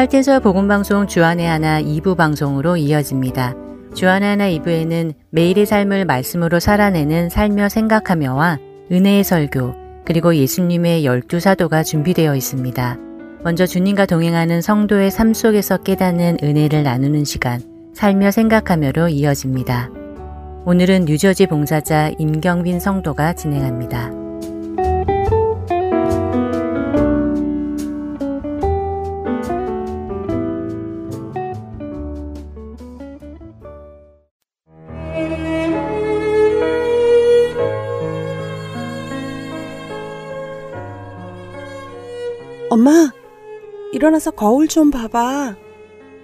[0.00, 3.54] 할텐서 복음방송 주안의 하나 2부 방송으로 이어집니다.
[3.92, 8.58] 주안의 하나 2부에는 매일의 삶을 말씀으로 살아내는 살며 생각하며와
[8.90, 9.74] 은혜의 설교,
[10.06, 12.96] 그리고 예수님의 열두 사도가 준비되어 있습니다.
[13.44, 17.60] 먼저 주님과 동행하는 성도의 삶 속에서 깨닫는 은혜를 나누는 시간,
[17.92, 19.90] 살며 생각하며로 이어집니다.
[20.64, 24.29] 오늘은 뉴저지 봉사자 임경빈 성도가 진행합니다.
[42.70, 43.10] 엄마,
[43.92, 45.56] 일어나서 거울 좀 봐봐.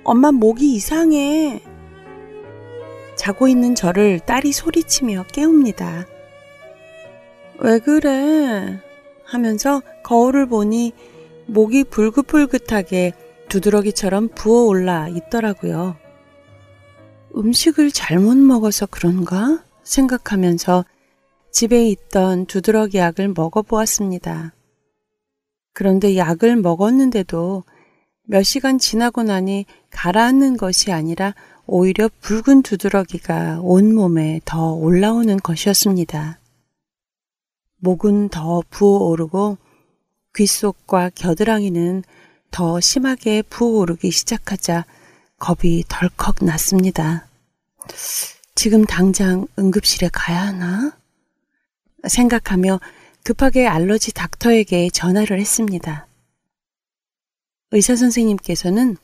[0.05, 1.61] 엄마 목이 이상해.
[3.17, 6.07] 자고 있는 저를 딸이 소리치며 깨웁니다.
[7.59, 8.81] 왜 그래?
[9.25, 10.93] 하면서 거울을 보니
[11.47, 13.13] 목이 불긋불긋하게
[13.49, 15.97] 두드러기처럼 부어 올라 있더라고요.
[17.37, 19.65] 음식을 잘못 먹어서 그런가?
[19.83, 20.85] 생각하면서
[21.51, 24.56] 집에 있던 두드러기 약을 먹어보았습니다.
[25.79, 27.63] 그런데 약을 먹었는데도
[28.23, 31.35] 몇 시간 지나고 나니 가라앉는 것이 아니라
[31.67, 36.39] 오히려 붉은 두드러기가 온몸에 더 올라오는 것이었습니다.
[37.77, 39.59] 목은 더 부어오르고
[40.35, 42.05] 귓속과 겨드랑이는
[42.51, 44.87] 더 심하게 부어오르기 시작하자
[45.39, 47.29] 겁이 덜컥 났습니다.
[48.55, 50.97] 지금 당장 응급실에 가야 하나?
[52.09, 52.81] 생각하며
[53.27, 56.07] 급하게 알러지 닥터에게 전화를 했습니다.
[57.73, 58.97] 의사 선생님께서는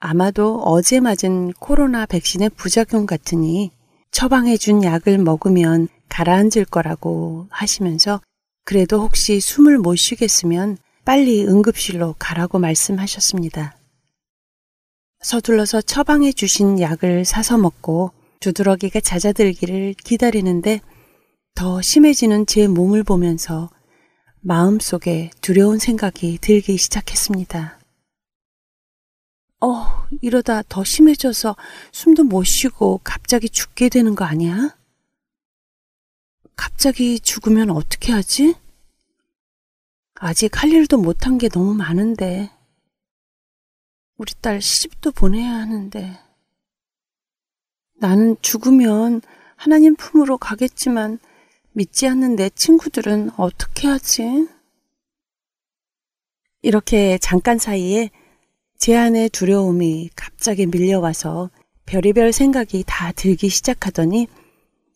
[0.00, 3.70] 아마도 어제 맞은 코로나 백신의 부작용 같으니
[4.10, 8.20] 처방해 준 약을 먹으면 가라앉을 거라고 하시면서
[8.64, 13.76] 그래도 혹시 숨을 못 쉬겠으면 빨리 응급실로 가라고 말씀하셨습니다.
[15.22, 20.80] 서둘러서 처방해 주신 약을 사서 먹고 두드러기가 잦아들기를 기다리는데
[21.56, 23.70] 더 심해지는 제 몸을 보면서
[24.42, 27.80] 마음속에 두려운 생각이 들기 시작했습니다.
[29.62, 31.56] 어, 이러다 더 심해져서
[31.92, 34.76] 숨도 못 쉬고 갑자기 죽게 되는 거 아니야?
[36.56, 38.54] 갑자기 죽으면 어떻게 하지?
[40.16, 42.50] 아직 할 일도 못한 게 너무 많은데.
[44.18, 46.20] 우리 딸 시집도 보내야 하는데.
[47.94, 49.22] 나는 죽으면
[49.56, 51.18] 하나님 품으로 가겠지만
[51.76, 54.48] 믿지 않는 내 친구들은 어떻게 하지?
[56.62, 58.08] 이렇게 잠깐 사이에
[58.78, 61.50] 제 안의 두려움이 갑자기 밀려와서
[61.84, 64.26] 별의별 생각이 다 들기 시작하더니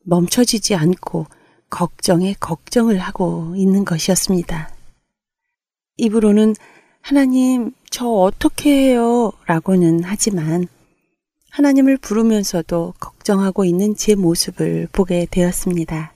[0.05, 1.27] 멈춰지지 않고
[1.69, 4.75] 걱정에 걱정을 하고 있는 것이었습니다.
[5.99, 6.55] 입으로는
[7.03, 9.33] 하나님, 저 어떻게 해요?
[9.45, 10.67] 라고는 하지만
[11.51, 16.15] 하나님을 부르면서도 걱정하고 있는 제 모습을 보게 되었습니다.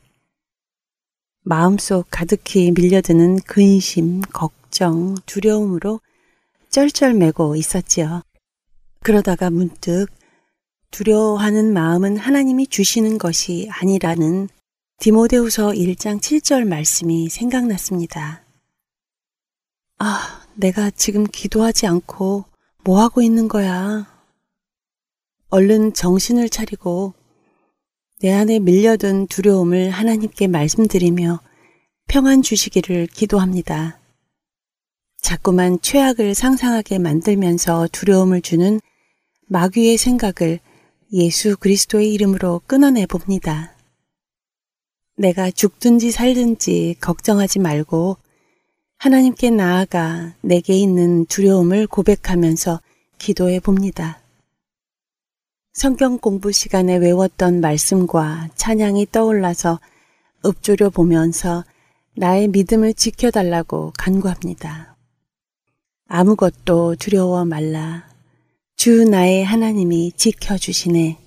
[1.47, 6.01] 마음속 가득히 밀려드는 근심, 걱정, 두려움으로
[6.71, 8.23] 쩔쩔매고 있었지요.
[9.03, 10.07] 그러다가 문득
[10.91, 14.49] 두려워하는 마음은 하나님이 주시는 것이 아니라는
[15.01, 18.43] 디모데후서 1장 7절 말씀이 생각났습니다.
[19.99, 22.47] 아, 내가 지금 기도하지 않고
[22.85, 24.07] 뭐 하고 있는 거야?
[25.51, 27.13] 얼른 정신을 차리고
[28.21, 31.41] 내 안에 밀려든 두려움을 하나님께 말씀드리며
[32.07, 33.99] 평안 주시기를 기도합니다.
[35.21, 38.81] 자꾸만 최악을 상상하게 만들면서 두려움을 주는
[39.49, 40.61] 마귀의 생각을
[41.13, 43.75] 예수 그리스도의 이름으로 끊어내 봅니다.
[45.17, 48.17] 내가 죽든지 살든지 걱정하지 말고
[48.99, 52.81] 하나님께 나아가 내게 있는 두려움을 고백하면서
[53.19, 54.24] 기도해 봅니다.
[55.75, 59.81] 성경 공부 시간에 외웠던 말씀과 찬양이 떠올라서
[60.47, 61.65] 읊조려 보면서
[62.17, 64.97] 나의 믿음을 지켜달라고 간구합니다.
[66.07, 68.09] 아무것도 두려워 말라.
[68.77, 71.19] 주 나의 하나님이 지켜주시네.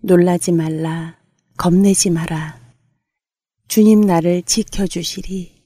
[0.00, 1.18] 놀라지 말라.
[1.56, 2.60] 겁내지 마라.
[3.66, 5.60] 주님 나를 지켜주시리.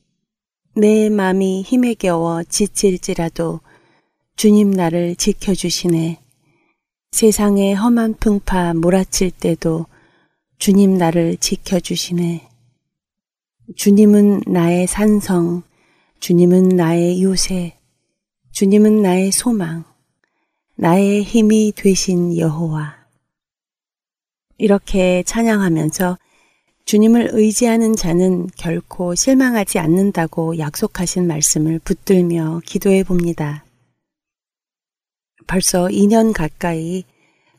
[0.76, 3.60] 내 맘이 힘에 겨워 지칠지라도
[4.36, 6.29] 주님 나를 지켜주시네.
[7.12, 9.86] 세상의 험한 풍파 몰아칠 때도
[10.58, 12.48] 주님 나를 지켜주시네.
[13.76, 15.62] 주님은 나의 산성,
[16.20, 17.76] 주님은 나의 요새,
[18.52, 19.84] 주님은 나의 소망,
[20.76, 22.96] 나의 힘이 되신 여호와.
[24.56, 26.16] 이렇게 찬양하면서
[26.84, 33.64] 주님을 의지하는 자는 결코 실망하지 않는다고 약속하신 말씀을 붙들며 기도해 봅니다.
[35.50, 37.02] 벌써 2년 가까이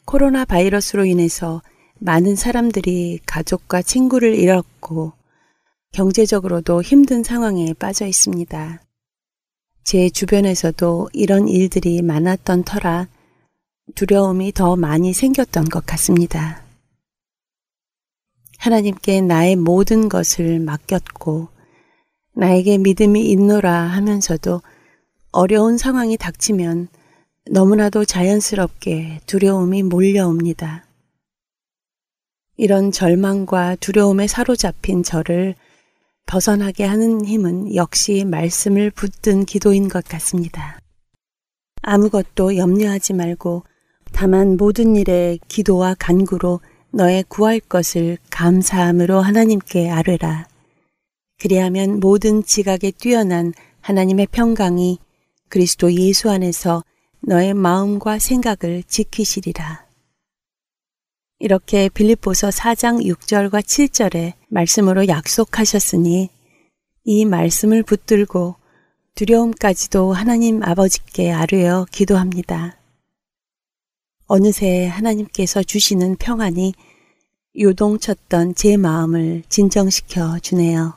[0.05, 1.61] 코로나 바이러스로 인해서
[1.99, 5.11] 많은 사람들이 가족과 친구를 잃었고
[5.91, 8.81] 경제적으로도 힘든 상황에 빠져 있습니다.
[9.83, 13.09] 제 주변에서도 이런 일들이 많았던 터라
[13.95, 16.63] 두려움이 더 많이 생겼던 것 같습니다.
[18.57, 21.49] 하나님께 나의 모든 것을 맡겼고
[22.35, 24.61] 나에게 믿음이 있노라 하면서도
[25.33, 26.88] 어려운 상황이 닥치면
[27.49, 30.85] 너무나도 자연스럽게 두려움이 몰려옵니다.
[32.55, 35.55] 이런 절망과 두려움에 사로잡힌 저를
[36.27, 40.79] 벗어나게 하는 힘은 역시 말씀을 붙든 기도인 것 같습니다.
[41.81, 43.63] 아무것도 염려하지 말고
[44.11, 46.59] 다만 모든 일에 기도와 간구로
[46.91, 50.47] 너의 구할 것을 감사함으로 하나님께 아뢰라.
[51.39, 54.99] 그리하면 모든 지각에 뛰어난 하나님의 평강이
[55.49, 56.83] 그리스도 예수 안에서
[57.23, 59.85] 너의 마음과 생각을 지키시리라.
[61.39, 66.29] 이렇게 빌립보서 4장 6절과 7절에 말씀으로 약속하셨으니
[67.03, 68.56] 이 말씀을 붙들고
[69.15, 72.77] 두려움까지도 하나님 아버지께 아뢰어 기도합니다.
[74.27, 76.74] 어느새 하나님께서 주시는 평안이
[77.59, 80.94] 요동쳤던 제 마음을 진정시켜 주네요.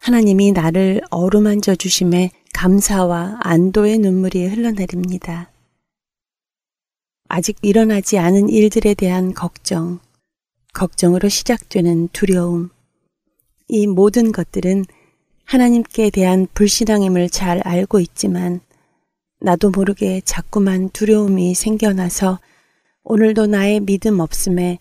[0.00, 5.50] 하나님이 나를 어루만져 주심에 감사와 안도의 눈물이 흘러내립니다.
[7.28, 10.00] 아직 일어나지 않은 일들에 대한 걱정,
[10.74, 12.70] 걱정으로 시작되는 두려움,
[13.68, 14.84] 이 모든 것들은
[15.44, 18.60] 하나님께 대한 불신앙임을 잘 알고 있지만
[19.40, 22.38] 나도 모르게 자꾸만 두려움이 생겨나서
[23.02, 24.78] 오늘도 나의 믿음 없음에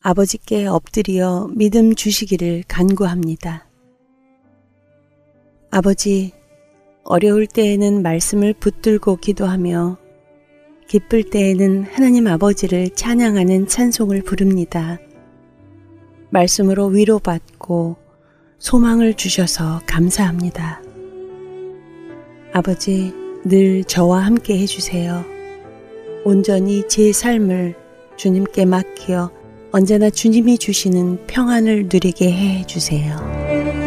[0.00, 3.66] 아버지께 엎드려 믿음 주시기를 간구합니다.
[5.70, 6.32] 아버지,
[7.10, 9.98] 어려울 때에는 말씀을 붙들고 기도하며
[10.86, 15.00] 기쁠 때에는 하나님 아버지를 찬양하는 찬송을 부릅니다.
[16.30, 17.96] 말씀으로 위로받고
[18.60, 20.82] 소망을 주셔서 감사합니다.
[22.52, 23.12] 아버지,
[23.44, 25.24] 늘 저와 함께 해주세요.
[26.24, 27.74] 온전히 제 삶을
[28.18, 29.32] 주님께 맡기어
[29.72, 33.79] 언제나 주님이 주시는 평안을 누리게 해 주세요.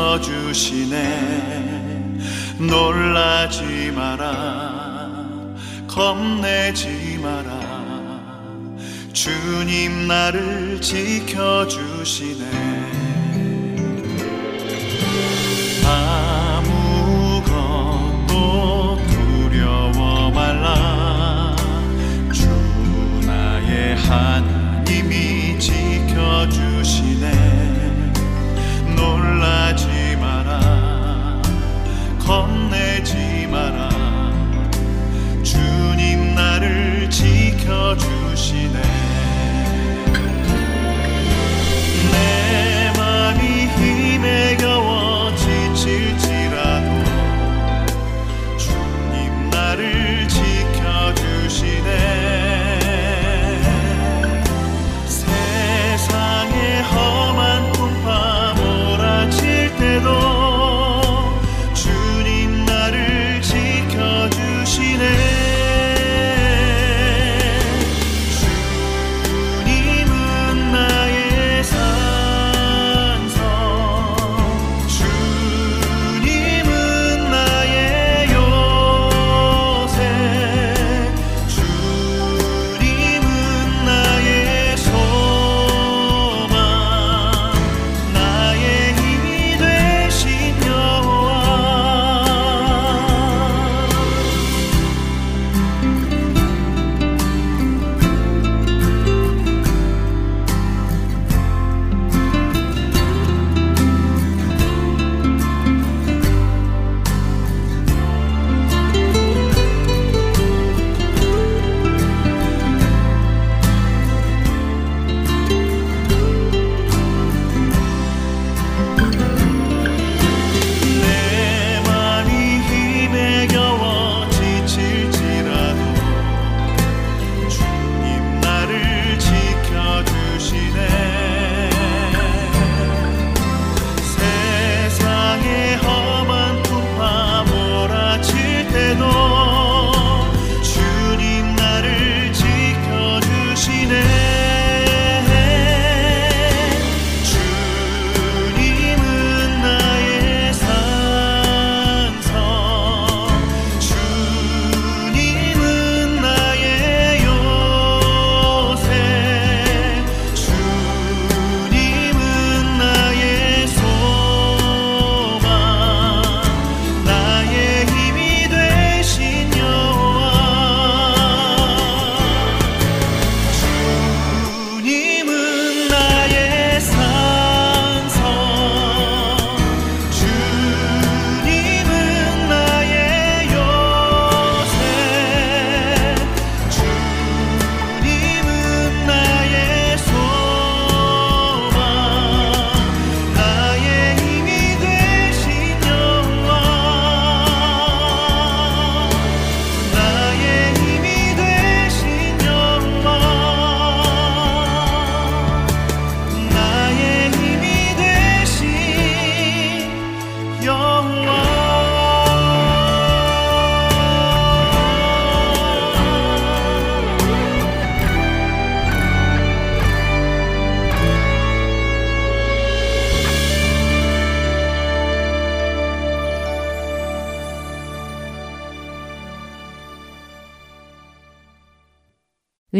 [0.00, 0.96] 지켜주시네.
[2.58, 4.96] 놀라지 마라.
[5.86, 7.60] 겁내지 마라.
[9.12, 12.50] 주님 나를 지켜주시네.
[15.84, 17.52] 아무것도
[19.10, 21.54] 두려워 말라.
[22.32, 22.48] 주
[23.26, 27.69] 나의 하나님이 지켜주시네
[29.40, 31.40] 놀라지 마라.
[32.18, 33.88] 겁내지 마라.
[35.42, 38.82] 주님 나를 지켜주시네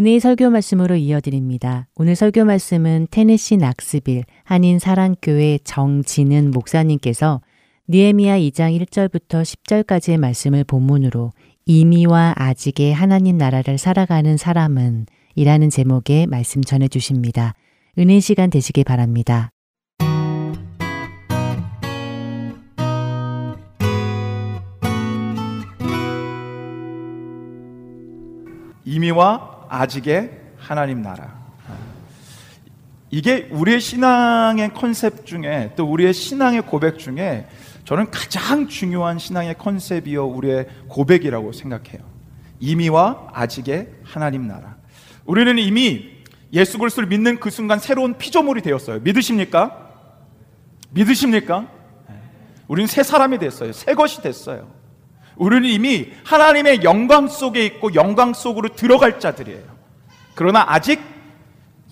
[0.01, 1.87] 은혜의 설교 말씀으로 이어드립니다.
[1.95, 7.43] 오늘 설교 말씀은 테네시 낙스빌 한인 사랑교회 정진은 목사님께서
[7.91, 11.33] 니에미야 2장 1절부터 10절까지의 말씀을 본문으로
[11.67, 15.05] 이미와 아직의 하나님 나라를 살아가는 사람은
[15.35, 17.53] 이라는 제목의 말씀 전해 주십니다.
[17.99, 19.51] 은혜 시간 되시기 바랍니다.
[28.87, 31.39] 이미와 아직의 하나님 나라.
[33.11, 37.49] 이게 우리의 신앙의 컨셉 중에 또 우리의 신앙의 고백 중에
[37.85, 42.01] 저는 가장 중요한 신앙의 컨셉이요 우리의 고백이라고 생각해요.
[42.61, 44.77] 이미와 아직의 하나님 나라.
[45.25, 46.11] 우리는 이미
[46.53, 49.01] 예수 그리스도를 믿는 그 순간 새로운 피조물이 되었어요.
[49.01, 49.89] 믿으십니까?
[50.91, 51.69] 믿으십니까?
[52.67, 53.73] 우리는 새 사람이 됐어요.
[53.73, 54.80] 새 것이 됐어요.
[55.37, 59.65] 우리는 이미 하나님의 영광 속에 있고 영광 속으로 들어갈 자들이에요.
[60.35, 61.01] 그러나 아직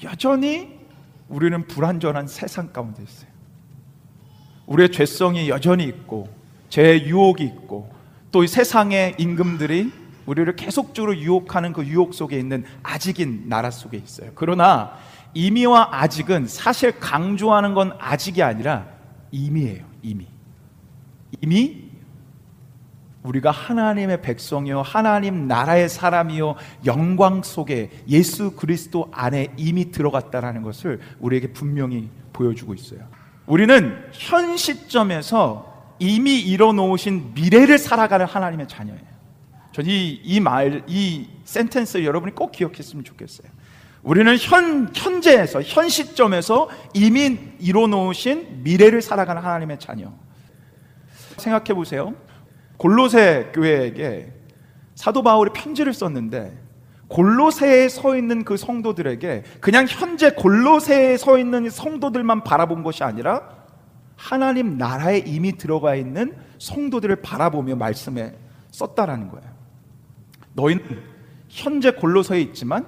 [0.03, 0.79] 여전히
[1.29, 3.29] 우리는 불완전한 세상 가운데 있어요.
[4.67, 6.29] 우리의 죄성이 여전히 있고
[6.69, 7.91] 죄의 유혹이 있고
[8.31, 9.91] 또 이 세상의 임금들이
[10.27, 14.31] 우리를 계속적으로 유혹하는 그 유혹 속에 있는 아직인 나라 속에 있어요.
[14.35, 14.93] 그러나
[15.33, 18.87] 이미와 아직은 사실 강조하는 건 아직이 아니라
[19.31, 19.85] 이미예요.
[20.03, 20.27] 이미.
[21.41, 21.88] 이미
[23.23, 26.55] 우리가 하나님의 백성이요 하나님 나라의 사람이요
[26.87, 33.01] 영광 속에 예수 그리스도 안에 이미 들어갔다라는 것을 우리에게 분명히 보여주고 있어요.
[33.47, 39.09] 우리는 현 시점에서 이미 이뤄놓으신 미래를 살아가는 하나님의 자녀예요.
[39.73, 43.49] 전이 말, 이 센텐스 여러분이 꼭 기억했으면 좋겠어요.
[44.03, 50.13] 우리는 현, 현재에서, 현 시점에서 이미 이뤄놓으신 미래를 살아가는 하나님의 자녀.
[51.37, 52.15] 생각해 보세요.
[52.79, 54.33] 골로새 교회에게
[54.95, 56.59] 사도 바울이 편지를 썼는데
[57.09, 63.59] 골로새에 서 있는 그 성도들에게 그냥 현재 골로새에 서 있는 성도들만 바라본 것이 아니라
[64.17, 68.37] 하나님 나라에 이미 들어가 있는 성도들을 바라보며 말씀에
[68.71, 69.49] 썼다라는 거예요.
[70.55, 71.03] 너희는
[71.49, 72.87] 현재 골로새에 있지만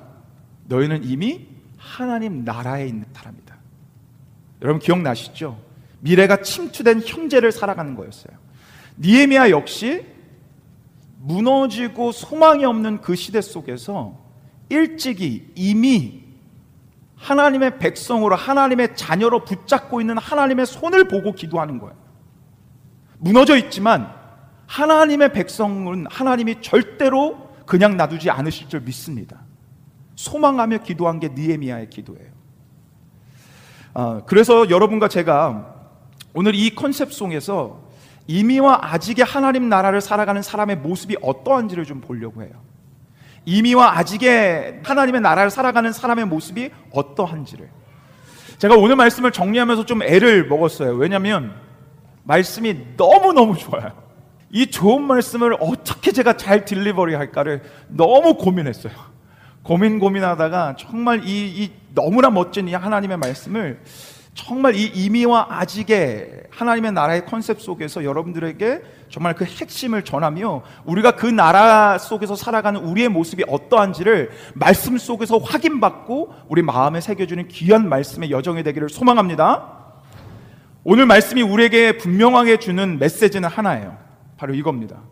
[0.67, 3.57] 너희는 이미 하나님 나라에 있는 사람이다.
[4.63, 5.59] 여러분 기억나시죠?
[6.01, 8.40] 미래가 침투된 현재를 살아가는 거였어요.
[9.01, 10.07] 니에미아 역시
[11.19, 14.19] 무너지고 소망이 없는 그 시대 속에서
[14.69, 16.21] 일찍이 이미
[17.17, 21.95] 하나님의 백성으로 하나님의 자녀로 붙잡고 있는 하나님의 손을 보고 기도하는 거예요.
[23.19, 24.15] 무너져 있지만
[24.67, 29.43] 하나님의 백성은 하나님이 절대로 그냥 놔두지 않으실 줄 믿습니다.
[30.17, 32.31] 소망하며 기도한 게 니에미아의 기도예요.
[33.93, 35.75] 아, 그래서 여러분과 제가
[36.33, 37.90] 오늘 이 컨셉 속에서
[38.31, 42.53] 이미와 아직의 하나님 나라를 살아가는 사람의 모습이 어떠한지를 좀 보려고 해요.
[43.45, 47.69] 이미와 아직의 하나님의 나라를 살아가는 사람의 모습이 어떠한지를.
[48.59, 50.95] 제가 오늘 말씀을 정리하면서 좀 애를 먹었어요.
[50.95, 51.55] 왜냐하면
[52.23, 53.91] 말씀이 너무너무 좋아요.
[54.53, 58.93] 이 좋은 말씀을 어떻게 제가 잘 딜리버리 할까를 너무 고민했어요.
[59.65, 63.81] 고민 고민하다가 정말 이, 이 너무나 멋진 이 하나님의 말씀을
[64.41, 71.27] 정말 이 이미와 아직의 하나님의 나라의 컨셉 속에서 여러분들에게 정말 그 핵심을 전하며 우리가 그
[71.27, 78.63] 나라 속에서 살아가는 우리의 모습이 어떠한지를 말씀 속에서 확인받고 우리 마음에 새겨주는 귀한 말씀의 여정이
[78.63, 79.79] 되기를 소망합니다.
[80.85, 83.99] 오늘 말씀이 우리에게 분명하게 주는 메시지는 하나예요.
[84.39, 85.03] 바로 이겁니다.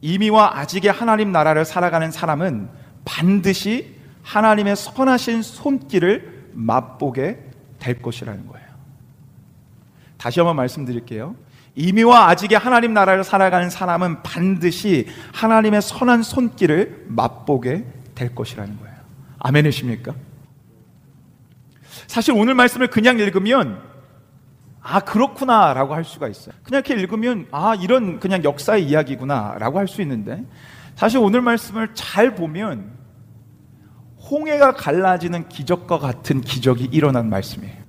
[0.00, 2.70] 이미와 아직의 하나님 나라를 살아가는 사람은
[3.04, 7.47] 반드시 하나님의 선하신 손길을 맛보게
[7.78, 8.66] 될 것이라는 거예요.
[10.16, 11.36] 다시 한번 말씀드릴게요.
[11.74, 17.84] 이미와 아직의 하나님 나라를 살아가는 사람은 반드시 하나님의 선한 손길을 맛보게
[18.16, 18.96] 될 것이라는 거예요.
[19.38, 20.14] 아멘이십니까?
[22.08, 23.80] 사실 오늘 말씀을 그냥 읽으면
[24.82, 26.54] 아 그렇구나라고 할 수가 있어요.
[26.64, 30.44] 그냥 이렇게 읽으면 아 이런 그냥 역사의 이야기구나라고 할 수 있는데
[30.96, 32.97] 사실 오늘 말씀을 잘 보면
[34.30, 37.88] 홍해가 갈라지는 기적과 같은 기적이 일어난 말씀이에요.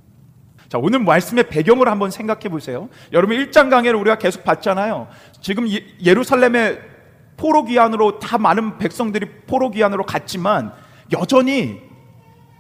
[0.69, 2.89] 자, 오늘 말씀의 배경을 한번 생각해 보세요.
[3.11, 5.07] 여러분 1장 강해를 우리가 계속 봤잖아요.
[5.41, 6.79] 지금 예, 루살렘의
[7.37, 10.71] 포로 기한으로 다 많은 백성들이 포로 기한으로 갔지만
[11.11, 11.81] 여전히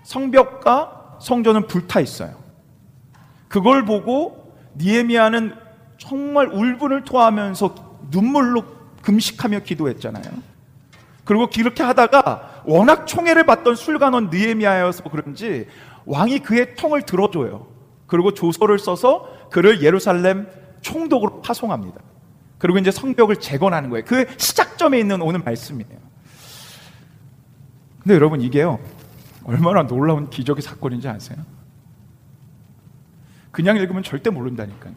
[0.03, 2.35] 성벽과 성전은 불타 있어요.
[3.47, 5.53] 그걸 보고 니에미아는
[5.97, 8.63] 정말 울분을 토하면서 눈물로
[9.03, 10.23] 금식하며 기도했잖아요.
[11.25, 15.65] 그리고 그렇게 하다가 워낙 총애를 받던 술관원 느에미아여서 그런지
[16.05, 17.67] 왕이 그의 통을 들어줘요.
[18.05, 20.47] 그리고 조서를 써서 그를 예루살렘
[20.81, 21.99] 총독으로 파송합니다.
[22.59, 24.05] 그리고 이제 성벽을 재건하는 거예요.
[24.05, 25.99] 그 시작점에 있는 오는 말씀이에요.
[28.03, 28.79] 근데 여러분 이게요
[29.45, 31.39] 얼마나 놀라운 기적의 사건인지 아세요?
[33.49, 34.93] 그냥 읽으면 절대 모른다니까요.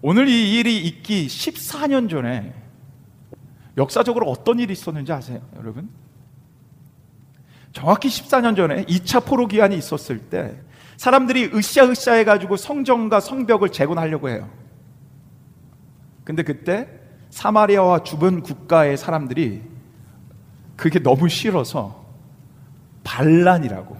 [0.00, 2.54] 오늘 이 일이 있기 14년 전에
[3.78, 5.88] 역사적으로 어떤 일이 있었는지 아세요, 여러분?
[7.72, 10.60] 정확히 14년 전에 2차 포로 기한이 있었을 때
[10.96, 14.50] 사람들이 으쌰으쌰 해가지고 성전과 성벽을 재건하려고 해요.
[16.24, 16.88] 근데 그때
[17.30, 19.62] 사마리아와 주변 국가의 사람들이
[20.76, 22.04] 그게 너무 싫어서
[23.04, 23.96] 반란이라고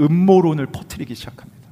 [0.00, 1.68] 음모론을 퍼뜨리기 시작합니다.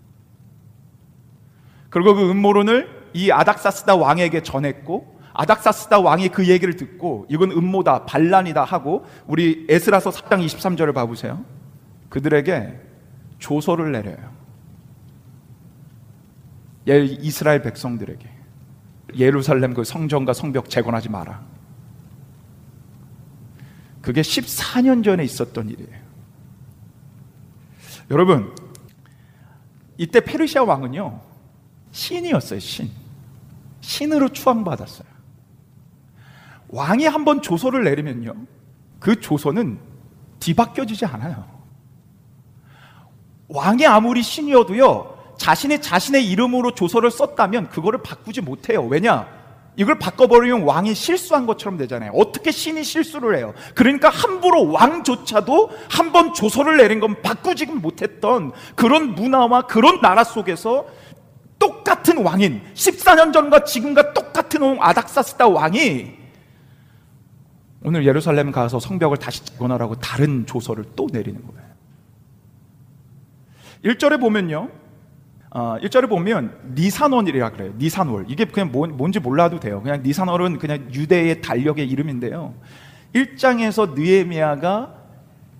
[1.89, 8.65] 그리고 그 음모론을 이 아닥사스다 왕에게 전했고 아닥사스다 왕이 그 얘기를 듣고 이건 음모다 반란이다
[8.65, 11.45] 하고 우리 에스라서 4장 23절을 봐보세요.
[12.09, 12.81] 그들에게
[13.39, 14.17] 조서를 내려요.
[16.89, 18.29] 예, 이스라엘 백성들에게
[19.17, 21.41] 예루살렘 그 성전과 성벽 재건하지 마라.
[24.03, 26.09] 그게 14년 전에 있었던 일이에요.
[28.11, 28.55] 여러분,
[29.99, 31.21] 이때 페르시아 왕은요,
[31.93, 32.91] 신이었어요, 신.
[33.81, 35.18] 신으로 추앙받았어요.
[36.69, 38.35] 왕이 한번 조서를 내리면요,
[39.01, 39.79] 그 조서는
[40.41, 41.45] 뒤바뀌어지지 않아요.
[43.49, 48.83] 왕이 아무리 신이어도요, 자신의 자신의 이름으로 조서를 썼다면 그거를 바꾸지 못해요.
[48.85, 49.27] 왜냐?
[49.77, 52.11] 이걸 바꿔버리면 왕이 실수한 것처럼 되잖아요.
[52.13, 53.55] 어떻게 신이 실수를 해요?
[53.77, 60.87] 그러니까 함부로 왕조차도 한 번 조서를 내린 건 바꾸지 못했던 그런 문화와 그런 나라 속에서
[61.61, 66.18] 똑같은 왕인 14년 전과 지금과 똑같은 아닥사스다 왕이
[67.83, 71.69] 오늘 예루살렘 가서 성벽을 다시 재건하라고 다른 조서를 또 내리는 거예요.
[73.85, 74.69] 1절에 보면요.
[75.51, 77.73] 어, 1절에 보면 니산원이라 그래요.
[77.79, 78.27] 니산월.
[78.29, 79.81] 이게 그냥 뭔 지 몰라도 돼요.
[79.83, 82.55] 그냥 니산월은 그냥 유대의 달력의 이름인데요.
[83.15, 84.95] 1장에서 느에미아가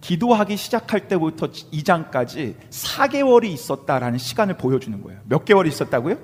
[0.01, 5.21] 기도하기 시작할 때부터 2장까지 4개월이 있었다라는 시간을 보여주는 거예요.
[5.29, 6.19] 몇 개월이 있었다고요?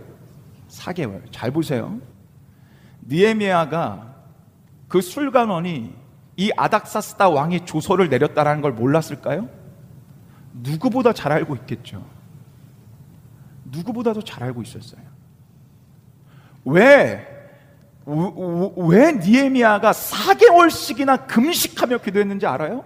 [0.69, 1.23] 4개월.
[1.31, 1.99] 잘 보세요.
[3.03, 4.14] 느에미아가
[4.95, 5.93] 그 술관원이
[6.37, 9.49] 이 아닥사스다 왕의 조서를 내렸다라는 걸 몰랐을까요?
[10.53, 12.07] 누구보다 잘 알고 있겠죠.
[13.65, 15.03] 누구보다도 잘 알고 있었어요.
[16.65, 17.27] 왜,
[18.07, 22.85] 왜 니에미아가 4개월씩이나 금식하며 기도했는지 알아요?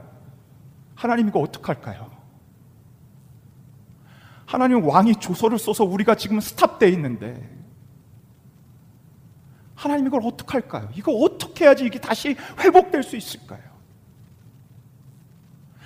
[0.95, 2.11] 하나님 이거 어떡할까요?
[4.47, 7.58] 하나님 왕이 조서를 써서 우리가 지금 스탑돼 있는데
[9.79, 10.89] 하나님 이걸 어떡할까요?
[10.97, 13.61] 이거 어떻게 해야지 이게 다시 회복될 수 있을까요?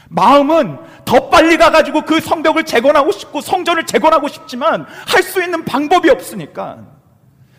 [0.08, 6.08] 마음은 더 빨리 가가지고 그 성벽을 재건하고 싶고 성전을 재건하고 싶지만 할 수 있는 방법이
[6.10, 6.86] 없으니까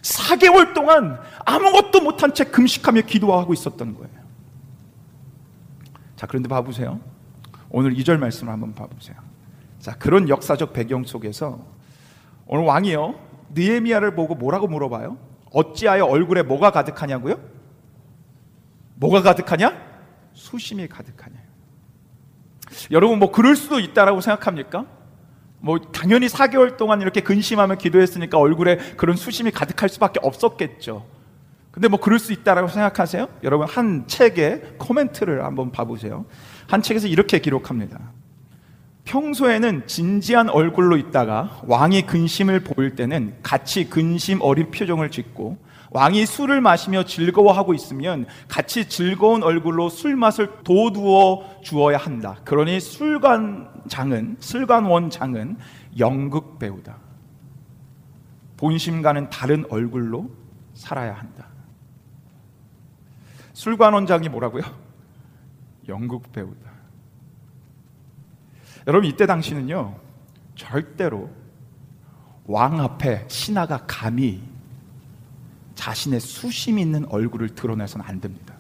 [0.01, 4.23] 4개월 동안 아무것도 못한 채 금식하며 기도하고 있었던 거예요.
[6.15, 6.99] 자, 그런데 봐보세요.
[7.69, 9.17] 오늘 2절 말씀을 한번 봐보세요.
[9.79, 11.59] 자, 그런 역사적 배경 속에서
[12.47, 13.15] 오늘 왕이요.
[13.53, 15.17] 느에미아를 보고 뭐라고 물어봐요?
[15.53, 17.39] 어찌하여 얼굴에 뭐가 가득하냐고요?
[18.95, 19.73] 뭐가 가득하냐?
[20.33, 21.35] 수심이 가득하냐.
[22.91, 24.85] 여러분 뭐 그럴 수도 있다라고 생각합니까?
[25.59, 31.05] 뭐 당연히 4개월 동안 이렇게 근심하며 기도했으니까 얼굴에 그런 수심이 가득할 수밖에 없었겠죠.
[31.71, 33.27] 근데 뭐 그럴 수 있다라고 생각하세요?
[33.43, 36.25] 여러분 한 책의 코멘트를 한번 봐보세요.
[36.67, 38.12] 한 책에서 이렇게 기록합니다.
[39.05, 45.57] 평소에는 진지한 얼굴로 있다가 왕이 근심을 보일 때는 같이 근심 어린 표정을 짓고
[45.91, 52.37] 왕이 술을 마시며 즐거워하고 있으면 같이 즐거운 얼굴로 술 맛을 도두어 주어야 한다.
[52.45, 55.57] 그러니 술관장은 술관원장은
[55.99, 56.97] 연극 배우다.
[58.57, 60.31] 본심과는 다른 얼굴로
[60.73, 61.47] 살아야 한다.
[63.53, 64.63] 술관원장이 뭐라고요?
[65.87, 66.72] 연극 배우다.
[68.87, 69.95] 여러분 이때 당시는요
[70.55, 71.29] 절대로
[72.45, 74.41] 왕 앞에 신하가 감히
[75.75, 78.53] 자신의 수심 있는 얼굴을 드러내서는 안 됩니다.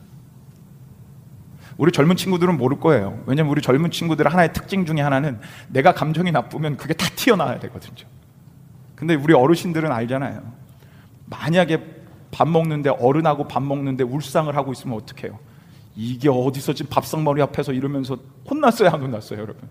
[1.77, 3.21] 우리 젊은 친구들은 모를 거예요.
[3.25, 8.07] 왜냐면 우리 젊은 친구들 하나의 특징 중에 하나는 내가 감정이 나쁘면 그게 다 튀어나와야 되거든요.
[8.95, 10.43] 근데 우리 어르신들은 알잖아요.
[11.25, 15.39] 만약에 밥 먹는데 어른하고 밥 먹는데 울상을 하고 있으면 어떡해요?
[15.95, 18.17] 이게 어디서 지금 밥상머리 앞에서 이러면서
[18.49, 19.67] 혼났어요, 안 혼났어요, 여러분?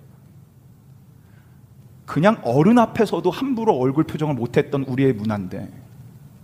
[2.12, 5.66] 그냥 어른 앞에서도 함부로 얼굴 표정을 못했던 우리의 문화인데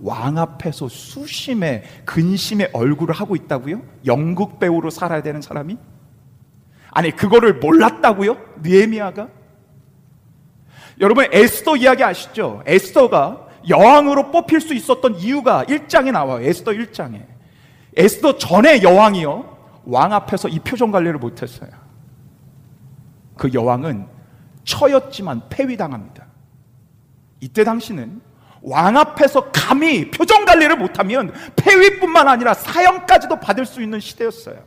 [0.00, 3.83] 왕 앞에서 수심의 근심의 얼굴을 하고 있다고요?
[4.07, 5.76] 연극 배우로 살아야 되는 사람이?
[6.90, 8.38] 아니 그거를 몰랐다고요?
[8.62, 9.28] 느헤미야가?
[11.00, 12.62] 여러분 에스더 이야기 아시죠?
[12.64, 16.46] 에스더가 여왕으로 뽑힐 수 있었던 이유가 1장에 나와요.
[16.46, 17.26] 에스더 1장에.
[17.94, 19.59] 에스더 전에 여왕이요.
[19.85, 21.68] 왕 앞에서 이 표정 관리를 못했어요.
[23.37, 24.17] 그 여왕은
[24.68, 26.26] 처였지만 폐위당합니다.
[27.40, 28.20] 이때 당시는
[28.61, 34.62] 왕 앞에서 감히 표정 관리를 못하면 폐위뿐만 아니라 사형까지도 받을 수 있는 시대였어요.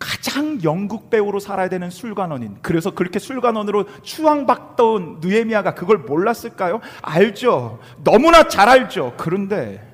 [0.00, 6.80] 가장 영국 배우로 살아야 되는 술관원인 그래서 그렇게 술관원으로 추앙받던 느에미아가 그걸 몰랐을까요?
[7.00, 7.78] 알죠.
[8.02, 9.14] 너무나 잘 알죠.
[9.16, 9.88] 그런데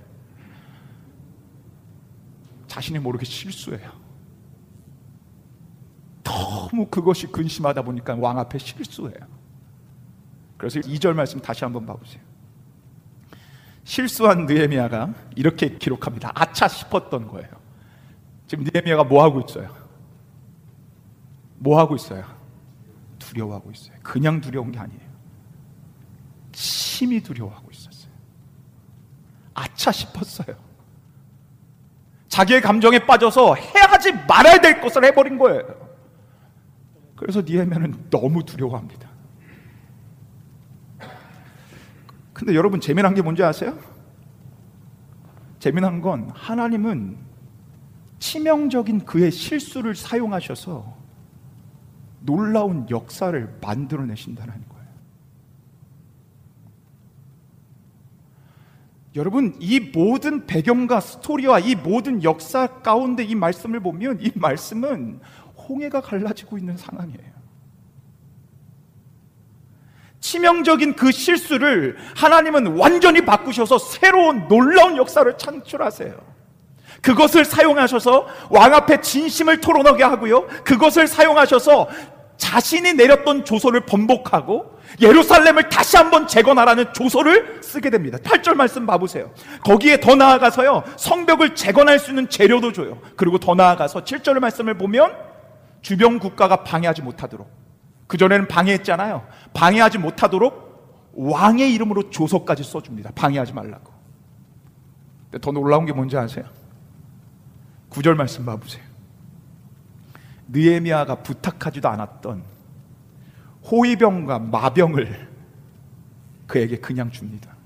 [2.67, 3.98] 자신이 모르게 실수해요.
[6.29, 9.19] 너무 그것이 근심하다 보니까 왕 앞에 실수해요.
[10.59, 12.23] 그래서 2절 말씀 다시 한번 봐보세요.
[13.85, 16.33] 실수한 느에미아가 이렇게 기록합니다.
[16.35, 17.49] 아차 싶었던 거예요.
[18.47, 19.75] 지금 느에미아가 뭐 하고 있어요?
[21.57, 22.25] 뭐 하고 있어요?
[23.19, 23.97] 두려워하고 있어요.
[24.03, 25.09] 그냥 두려운 게 아니에요.
[26.53, 28.13] 심히 두려워하고 있었어요.
[29.55, 30.57] 아차 싶었어요.
[32.29, 35.88] 자기의 감정에 빠져서 해야지 말아야 될 것을 해버린 거예요.
[37.19, 39.09] 그래서 니에미아는 너무 두려워합니다.
[42.33, 43.77] 근데 여러분 재미난 게 뭔지 아세요?
[45.59, 47.19] 재미난 건 하나님은
[48.21, 50.97] 치명적인 그의 실수를 사용하셔서
[52.21, 54.89] 놀라운 역사를 만들어내신다는 거예요.
[59.17, 65.21] 여러분, 이 모든 배경과 스토리와 이 모든 역사 가운데 이 말씀을 보면 이 말씀은
[65.69, 67.39] 홍해가 갈라지고 있는 상황이에요.
[70.21, 76.39] 치명적인 그 실수를 하나님은 완전히 바꾸셔서 새로운 놀라운 역사를 창출하세요.
[77.01, 80.47] 그것을 사용하셔서 왕 앞에 진심을 토론하게 하고요.
[80.65, 81.89] 그것을 사용하셔서
[82.37, 88.19] 자신이 내렸던 조서를 번복하고 예루살렘을 다시 한번 재건하라는 조서를 쓰게 됩니다.
[88.19, 89.31] 8절 말씀 봐보세요.
[89.65, 90.83] 거기에 더 나아가서요.
[90.97, 92.99] 성벽을 재건할 수 있는 재료도 줘요.
[93.17, 95.28] 그리고 더 나아가서 7절 말씀을 보면
[95.81, 97.49] 주변 국가가 방해하지 못하도록
[98.07, 99.27] 그전에는 방해했잖아요.
[99.55, 103.11] 방해하지 못하도록 왕의 이름으로 조서까지 써줍니다.
[103.15, 103.93] 방해하지 말라고.
[105.25, 106.45] 근데 더 놀라운 게 뭔지 아세요?
[107.91, 108.83] 구절 말씀 봐보세요.
[110.49, 112.43] 느에미아가 부탁하지도 않았던
[113.71, 115.29] 호위병과 마병을
[116.47, 117.58] 그에게 그냥 줍니다.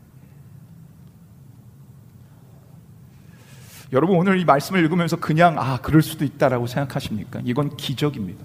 [3.93, 7.41] 여러분 오늘 이 말씀을 읽으면서 그냥 아 그럴 수도 있다라고 생각하십니까?
[7.45, 8.45] 이건 기적입니다.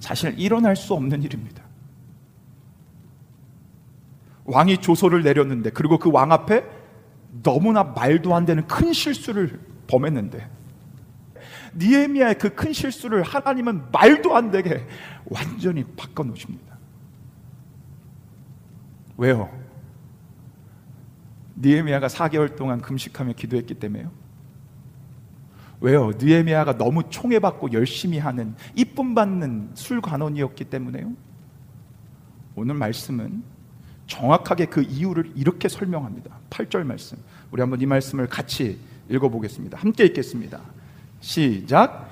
[0.00, 1.62] 사실 일어날 수 없는 일입니다.
[4.44, 6.64] 왕이 조소를 내렸는데 그리고 그 왕 앞에
[7.42, 10.48] 너무나 말도 안 되는 큰 실수를 범했는데
[11.76, 14.86] 니에미아의 그 큰 실수를 하나님은 말도 안 되게
[15.26, 16.76] 완전히 바꿔 놓으십니다.
[19.16, 19.48] 왜요?
[21.62, 24.10] 니에미아가 4개월 동안 금식하며 기도했기 때문에요.
[25.80, 26.12] 왜요?
[26.18, 31.12] 느에미아가 너무 총애받고 열심히 하는 이쁨 받는 술관원이었기 때문에요.
[32.54, 33.42] 오늘 말씀은
[34.06, 36.38] 정확하게 그 이유를 이렇게 설명합니다.
[36.50, 37.18] 8절 말씀.
[37.50, 39.78] 우리 한번 이 말씀을 같이 읽어보겠습니다.
[39.78, 40.60] 함께 읽겠습니다.
[41.20, 42.10] 시작.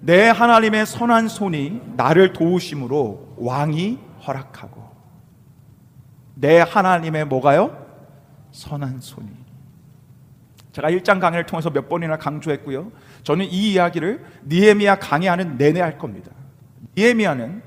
[0.00, 4.90] 내 하나님의 선한 손이 나를 도우심으로 왕이 허락하고
[6.34, 7.79] 내 하나님의 뭐가요?
[8.52, 9.28] 선한 손이
[10.72, 12.92] 제가 1장 강의를 통해서 몇 번이나 강조했고요.
[13.24, 16.30] 저는 이 이야기를 니에미아 강의하는 내내 할 겁니다.
[16.96, 17.62] 니에미아는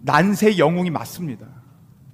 [0.00, 1.46] 난세 영웅이 맞습니다.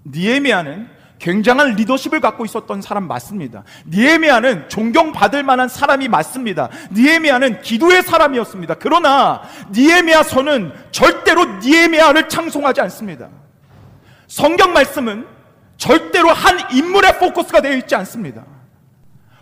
[0.07, 3.65] 니에미아는 굉장한 리더십을 갖고 있었던 사람 맞습니다.
[3.87, 6.69] 니에미아는 존경받을 만한 사람이 맞습니다.
[6.93, 8.75] 니에미아는 기도의 사람이었습니다.
[8.75, 13.29] 그러나 니에미아서는 절대로 니에미아를 창송하지 않습니다.
[14.27, 15.36] 성경 말씀은
[15.77, 18.45] 절대로 한 인물의 포커스가 되어 있지 않습니다.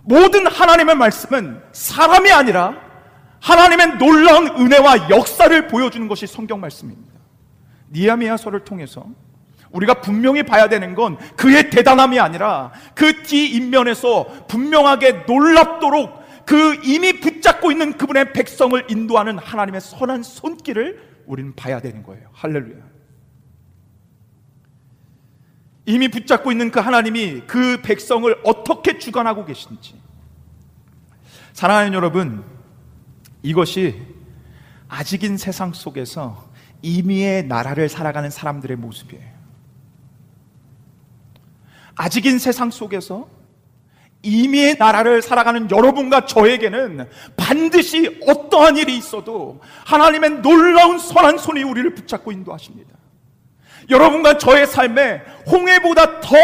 [0.02, 2.74] 모든 하나님의 말씀은 사람이 아니라
[3.40, 7.12] 하나님의 놀라운 은혜와 역사를 보여주는 것이 성경 말씀입니다.
[7.92, 9.06] 니아미아서를 통해서
[9.70, 17.72] 우리가 분명히 봐야 되는 건 그의 대단함이 아니라 그 뒤인면에서 분명하게 놀랍도록 그 이미 붙잡고
[17.72, 22.28] 있는 그분의 백성을 인도하는 하나님의 선한 손길을 우리는 봐야 되는 거예요.
[22.32, 22.93] 할렐루야.
[25.86, 29.94] 이미 붙잡고 있는 그 하나님이 그 백성을 어떻게 주관하고 계신지.
[31.52, 32.44] 사랑하는 여러분,
[33.42, 34.02] 이것이
[34.88, 36.50] 아직인 세상 속에서
[36.82, 39.34] 이미의 나라를 살아가는 사람들의 모습이에요.
[41.96, 43.28] 아직인 세상 속에서
[44.22, 52.32] 이미의 나라를 살아가는 여러분과 저에게는 반드시 어떠한 일이 있어도 하나님의 놀라운 선한 손이 우리를 붙잡고
[52.32, 53.03] 인도하십니다.
[53.90, 56.34] 여러분과 저의 삶에 홍해보다 더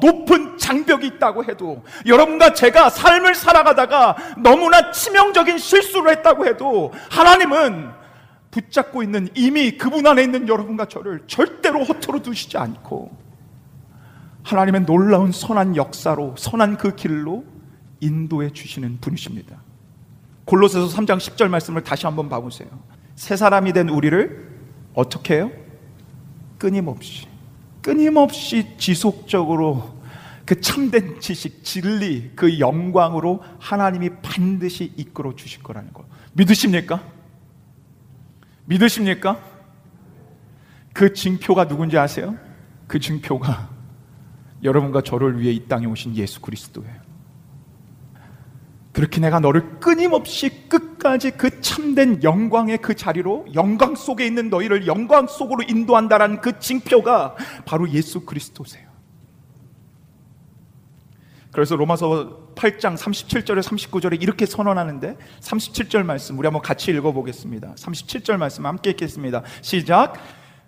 [0.00, 7.90] 높은 장벽이 있다고 해도 여러분과 제가 삶을 살아가다가 너무나 치명적인 실수를 했다고 해도 하나님은
[8.50, 13.16] 붙잡고 있는 이미 그분 안에 있는 여러분과 저를 절대로 허투루 두시지 않고
[14.42, 17.44] 하나님의 놀라운 선한 역사로 선한 그 길로
[18.00, 19.62] 인도해 주시는 분이십니다.
[20.46, 22.68] 골로새서 3장 10절 말씀을 다시 한번 봐보세요.
[23.14, 24.50] 새 사람이 된 우리를
[24.94, 25.52] 어떻게 해요?
[26.60, 27.26] 끊임없이
[27.82, 29.98] 끊임없이 지속적으로
[30.44, 36.04] 그 참된 지식, 진리, 그 영광으로 하나님이 반드시 이끌어 주실 거라는 거.
[36.32, 37.02] 믿으십니까?
[38.64, 39.40] 믿으십니까?
[40.92, 42.36] 그 징표가 누군지 아세요?
[42.86, 43.70] 그 징표가
[44.62, 47.09] 여러분과 저를 위해 이 땅에 오신 예수 그리스도예요.
[48.92, 55.26] 그렇게 내가 너를 끊임없이 끝까지 그 참된 영광의 그 자리로 영광 속에 있는 너희를 영광
[55.28, 58.90] 속으로 인도한다라는 그 징표가 바로 예수 그리스도세요.
[61.52, 67.74] 그래서 로마서 8장 37절에 39절에 이렇게 선언하는데 37절 말씀 우리 한번 같이 읽어보겠습니다.
[67.74, 69.42] 37절 말씀 함께 읽겠습니다.
[69.62, 70.14] 시작.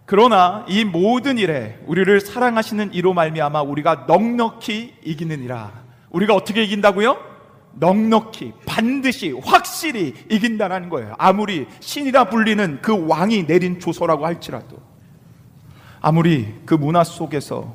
[0.06, 5.82] 그러나 이 모든 일에 우리를 사랑하시는 이로 말미암아 우리가 넉넉히 이기느니라.
[6.10, 7.31] 우리가 어떻게 이긴다고요?
[7.74, 11.14] 넉넉히 반드시 확실히 이긴다는 거예요.
[11.18, 14.78] 아무리 신이라 불리는 그 왕이 내린 조서라고 할지라도
[16.00, 17.74] 아무리 그 문화 속에서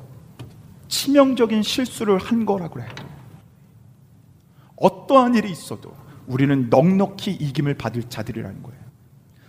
[0.88, 3.04] 치명적인 실수를 한 거라고 해도
[4.76, 5.94] 어떠한 일이 있어도
[6.26, 8.78] 우리는 넉넉히 이김을 받을 자들이라는 거예요.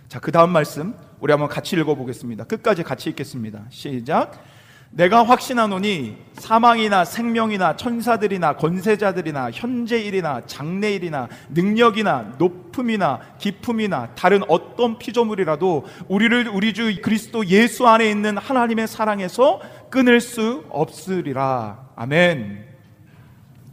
[0.08, 2.44] 자, 그 다음 말씀 우리 한번 같이 읽어보겠습니다.
[2.44, 3.64] 끝까지 같이 읽겠습니다.
[3.68, 4.42] 시작.
[4.90, 16.48] 내가 확신하노니 사망이나 생명이나 천사들이나 권세자들이나 현재일이나 장래일이나 능력이나 높음이나 기품이나 다른 어떤 피조물이라도 우리를
[16.48, 21.90] 우리 주 그리스도 예수 안에 있는 하나님의 사랑에서 끊을 수 없으리라.
[21.94, 22.66] 아멘.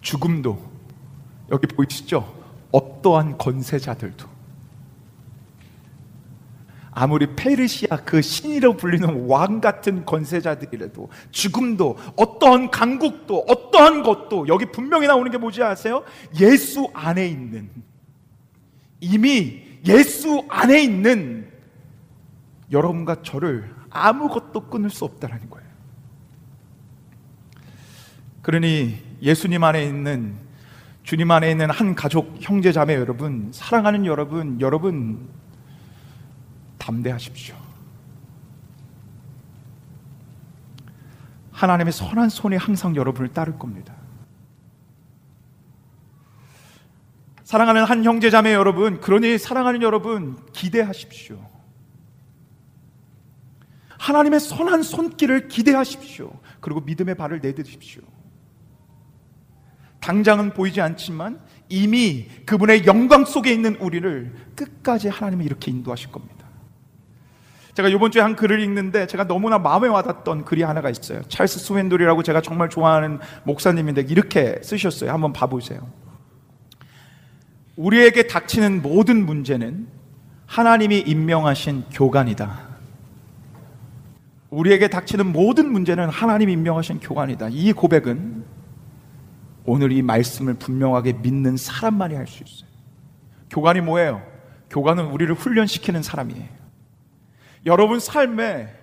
[0.02, 0.62] 죽음도
[1.52, 2.32] 여기 보이시죠?
[2.72, 4.37] 어떠한 권세자들도
[7.00, 15.06] 아무리 페르시아 그 신이라 불리는 왕 같은 권세자들이라도 죽음도 어떠한 강국도 어떠한 것도 여기 분명히
[15.06, 16.04] 나오는 게 뭐지 아세요?
[16.42, 17.70] 예수 안에 있는
[19.00, 21.52] 이미 예수 안에 있는
[22.72, 25.68] 여러분과 저를 아무것도 끊을 수 없다라는 거예요.
[28.42, 30.36] 그러니 예수님 안에 있는
[31.04, 35.30] 주님 안에 있는 한 가족 형제 자매 여러분 사랑하는 여러분 여러분
[36.88, 37.56] 담대하십시오.
[41.52, 43.94] 하나님의 선한 손이 항상 여러분을 따를 겁니다.
[47.44, 51.38] 사랑하는 한 형제 자매 여러분, 그러니 사랑하는 여러분 기대하십시오.
[53.98, 56.32] 하나님의 선한 손길을 기대하십시오.
[56.62, 58.04] 그리고 믿음의 발을 내딛으십시오.
[60.00, 66.37] 당장은 보이지 않지만 이미 그분의 영광 속에 있는 우리를 끝까지 하나님이 이렇게 인도하실 겁니다.
[67.78, 71.22] 제가 이번 주에 한 글을 읽는데 제가 너무나 마음에 와닿던 글이 하나가 있어요.
[71.28, 75.12] 찰스 스웬돌이라고 제가 정말 좋아하는 목사님인데 이렇게 쓰셨어요.
[75.12, 75.88] 한번 봐보세요.
[77.76, 79.88] 우리에게 닥치는 모든 문제는
[80.48, 82.62] 하나님이 임명하신 교관이다.
[84.50, 87.50] 우리에게 닥치는 모든 문제는 하나님이 임명하신 교관이다.
[87.52, 88.44] 이 고백은
[89.66, 92.70] 오늘 이 말씀을 분명하게 믿는 사람만이 할 수 있어요.
[93.52, 94.24] 교관이 뭐예요?
[94.72, 96.67] 교관은 우리를 훈련시키는 사람이에요.
[97.66, 98.74] 여러분 삶에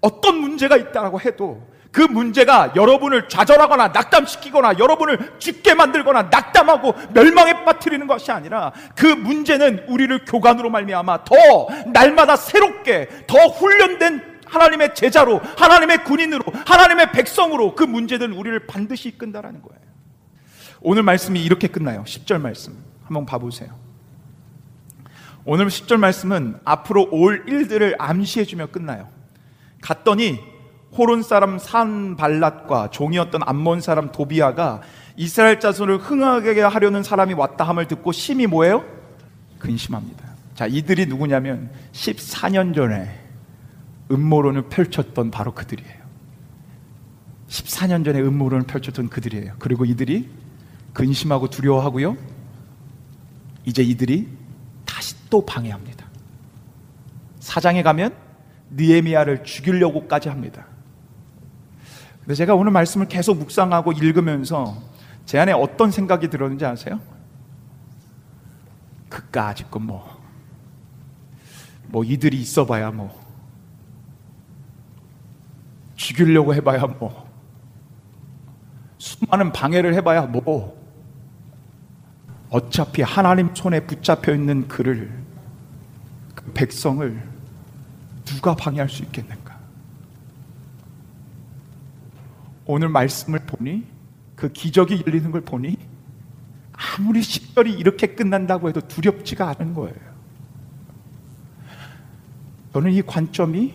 [0.00, 8.06] 어떤 문제가 있다고 해도 그 문제가 여러분을 좌절하거나 낙담시키거나 여러분을 죽게 만들거나 낙담하고 멸망에 빠뜨리는
[8.06, 11.34] 것이 아니라 그 문제는 우리를 교관으로 말미암아 더
[11.92, 19.62] 날마다 새롭게 더 훈련된 하나님의 제자로 하나님의 군인으로 하나님의 백성으로 그 문제는 우리를 반드시 이끈다라는
[19.62, 19.80] 거예요.
[20.80, 22.04] 오늘 말씀이 이렇게 끝나요.
[22.04, 22.76] 10절 말씀.
[23.04, 23.91] 한번 봐 보세요.
[25.44, 29.08] 오늘 10절 말씀은 앞으로 올 일들을 암시해주며 끝나요.
[29.80, 30.38] 갔더니
[30.96, 34.82] 호론 사람 산발랏과 종이었던 암몬 사람 도비아가
[35.16, 38.84] 이스라엘 자손을 흥하게 하려는 사람이 왔다 함을 듣고 심히 뭐예요?
[39.58, 40.22] 근심합니다.
[40.54, 43.20] 자, 이들이 누구냐면 14년 전에
[44.10, 46.02] 음모론을 펼쳤던 바로 그들이에요.
[47.48, 49.54] 14년 전에 음모론을 펼쳤던 그들이에요.
[49.58, 50.28] 그리고 이들이
[50.92, 52.16] 근심하고 두려워하고요.
[53.64, 54.28] 이제 이들이
[54.92, 56.06] 다시 또 방해합니다.
[57.40, 58.14] 사장에 가면
[58.70, 60.66] 느에미아를 죽이려고까지 합니다.
[62.20, 64.76] 근데 제가 오늘 말씀을 계속 묵상하고 읽으면서
[65.24, 67.00] 제 안에 어떤 생각이 들었는지 아세요?
[69.08, 70.22] 그까짓 건 뭐,
[71.88, 73.18] 뭐 이들이 있어봐야 뭐,
[75.96, 77.30] 죽이려고 해봐야 뭐,
[78.98, 80.81] 수많은 방해를 해봐야 뭐,
[82.52, 85.10] 어차피 하나님 손에 붙잡혀 있는 그를,
[86.34, 87.22] 그 백성을
[88.26, 89.58] 누가 방해할 수 있겠는가?
[92.66, 93.86] 오늘 말씀을 보니
[94.36, 95.78] 그 기적이 열리는 걸 보니
[96.72, 99.96] 아무리 10절이 이렇게 끝난다고 해도 두렵지가 않은 거예요.
[102.74, 103.72] 저는 이 관점이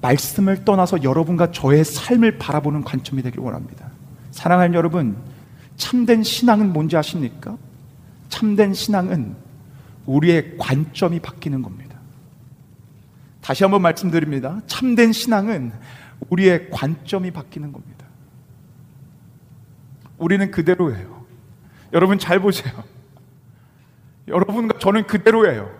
[0.00, 3.90] 말씀을 떠나서 여러분과 저의 삶을 바라보는 관점이 되길 원합니다.
[4.30, 5.33] 사랑하는 여러분,
[5.76, 7.56] 참된 신앙은 뭔지 아십니까?
[8.28, 9.36] 참된 신앙은
[10.06, 11.98] 우리의 관점이 바뀌는 겁니다.
[13.40, 14.60] 다시 한번 말씀드립니다.
[14.66, 15.72] 참된 신앙은
[16.30, 18.06] 우리의 관점이 바뀌는 겁니다.
[20.18, 21.24] 우리는 그대로예요.
[21.92, 22.72] 여러분 잘 보세요.
[24.28, 25.70] 여러분과 저는 그대로예요.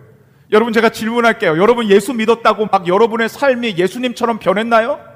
[0.52, 1.58] 여러분 제가 질문할게요.
[1.58, 5.13] 여러분 예수 믿었다고 막 여러분의 삶이 예수님처럼 변했나요?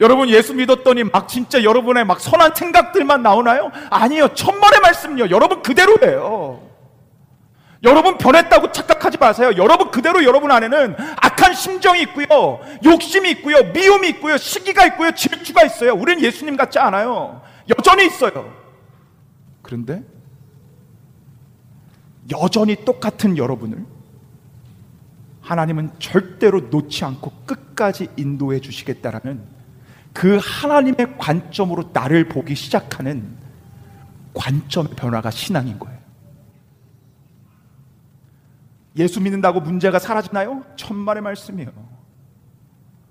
[0.00, 3.70] 여러분 예수 믿었더니 막 진짜 여러분의 막 선한 생각들만 나오나요?
[3.90, 4.28] 아니요.
[4.34, 5.28] 천만의 말씀요.
[5.30, 6.70] 여러분 그대로예요.
[7.82, 9.52] 여러분 변했다고 착각하지 마세요.
[9.56, 12.60] 여러분 그대로 여러분 안에는 악한 심정이 있고요.
[12.84, 13.72] 욕심이 있고요.
[13.72, 14.36] 미움이 있고요.
[14.38, 15.12] 시기가 있고요.
[15.12, 15.94] 질투가 있어요.
[15.94, 17.42] 우리는 예수님 같지 않아요.
[17.68, 18.54] 여전히 있어요.
[19.62, 20.02] 그런데
[22.30, 23.84] 여전히 똑같은 여러분을
[25.42, 29.59] 하나님은 절대로 놓지 않고 끝까지 인도해 주시겠다라는
[30.12, 33.36] 그 하나님의 관점으로 나를 보기 시작하는
[34.34, 35.98] 관점의 변화가 신앙인 거예요.
[38.96, 40.64] 예수 믿는다고 문제가 사라지나요?
[40.76, 41.70] 천만의 말씀이에요.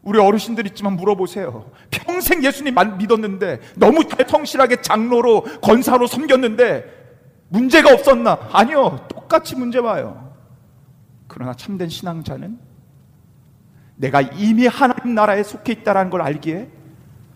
[0.01, 1.71] 우리 어르신들 있지만 물어보세요.
[1.89, 6.99] 평생 예수님 믿었는데 너무 성실하게 장로로 권사로 섬겼는데
[7.49, 8.49] 문제가 없었나?
[8.51, 9.07] 아니요.
[9.09, 10.33] 똑같이 문제 와요.
[11.27, 12.59] 그러나 참된 신앙자는
[13.95, 16.69] 내가 이미 하나님 나라에 속해 있다는 걸 알기에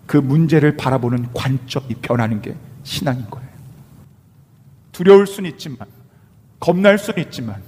[0.06, 3.50] 그 문제를 바라보는 관점이 변하는 게 신앙인 거예요.
[4.92, 5.88] 두려울 수는 있지만,
[6.60, 7.62] 겁날 수는 있지만,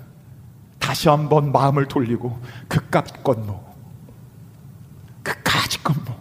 [0.79, 3.63] 다시 한번 마음을 돌리고 그까지 건너,
[5.23, 6.15] 그까지 건너,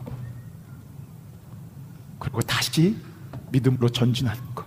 [2.18, 2.96] 그리고 다시
[3.53, 4.64] 믿음으로 전진하는 것.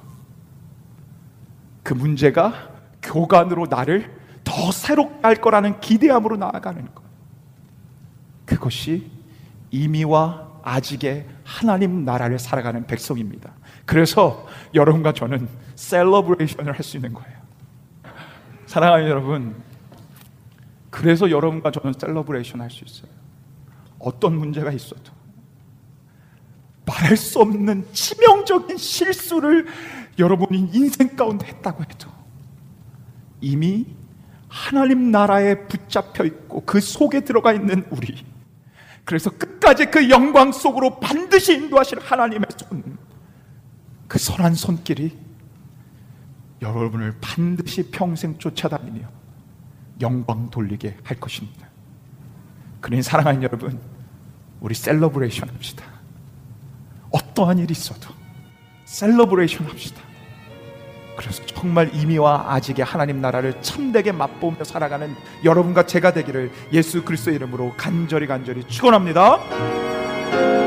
[1.82, 2.70] 그 문제가
[3.02, 7.04] 교관으로 나를 더 새롭게 할 거라는 기대함으로 나아가는 것.
[8.46, 9.10] 그것이
[9.72, 13.54] 이미와 아직의 하나님 나라를 살아가는 백성입니다.
[13.86, 17.38] 그래서 여러분과 저는 Celebration을 할 수 있는 거예요.
[18.66, 19.56] 사랑하는 여러분,
[20.90, 23.10] 그래서 여러분과 저는 celebration 할 수 있어요.
[23.98, 25.14] 어떤 문제가 있어도
[26.86, 29.68] 말할 수 없는 치명적인 실수를
[30.20, 32.10] 여러분이 인생 가운데 했다고 해도
[33.40, 33.86] 이미
[34.50, 38.26] 하나님 나라에 붙잡혀 있고 그 속에 들어가 있는 우리
[39.06, 42.98] 그래서 끝 까지 그 영광 속으로 반드시 인도하실 하나님의 손,
[44.08, 45.12] 그 선한 손길이
[46.62, 49.02] 여러분을 반드시 평생 쫓아다니며
[50.00, 51.68] 영광 돌리게 할 것입니다.
[52.80, 53.78] 그러니 사랑하는 여러분,
[54.62, 55.84] 우리 celebration 합시다.
[57.12, 58.08] 어떠한 일이 있어도
[58.86, 60.02] celebration 합시다.
[61.18, 65.14] 그래서 정말 이미와 아직의 하나님 나라를 참되게 맛보며 살아가는
[65.44, 70.67] 여러분과 제가 되기를 예수 그리스도 이름으로 간절히 간절히 축원합니다.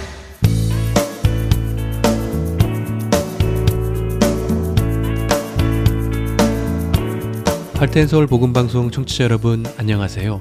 [7.81, 10.39] 할텐 서울 복음 방송 청취자 여러분 안녕하세요.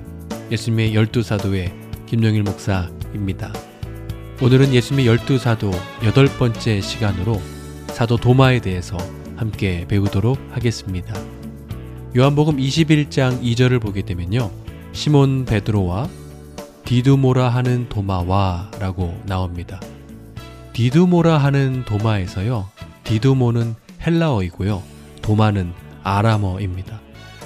[0.50, 1.72] 예수님의 열두 사도의
[2.04, 3.50] 김영일 목사입니다.
[4.42, 5.70] 오늘은 예수님의 열두 사도
[6.04, 7.40] 여덟 번째 시간으로
[7.86, 8.98] 사도 도마에 대해서
[9.36, 11.14] 함께 배우도록 하겠습니다.
[12.14, 14.50] 요한복음 21장 2절을 보게 되면요.
[14.92, 16.10] 시몬 베드로와
[16.84, 19.80] 디두모라 하는 도마와 라고 나옵니다.
[20.74, 22.68] 디두모라 하는 도마에서요.
[23.04, 23.76] 디두모는
[24.06, 24.82] 헬라어이고요.
[25.22, 25.72] 도마는
[26.02, 27.00] 아람어입니다.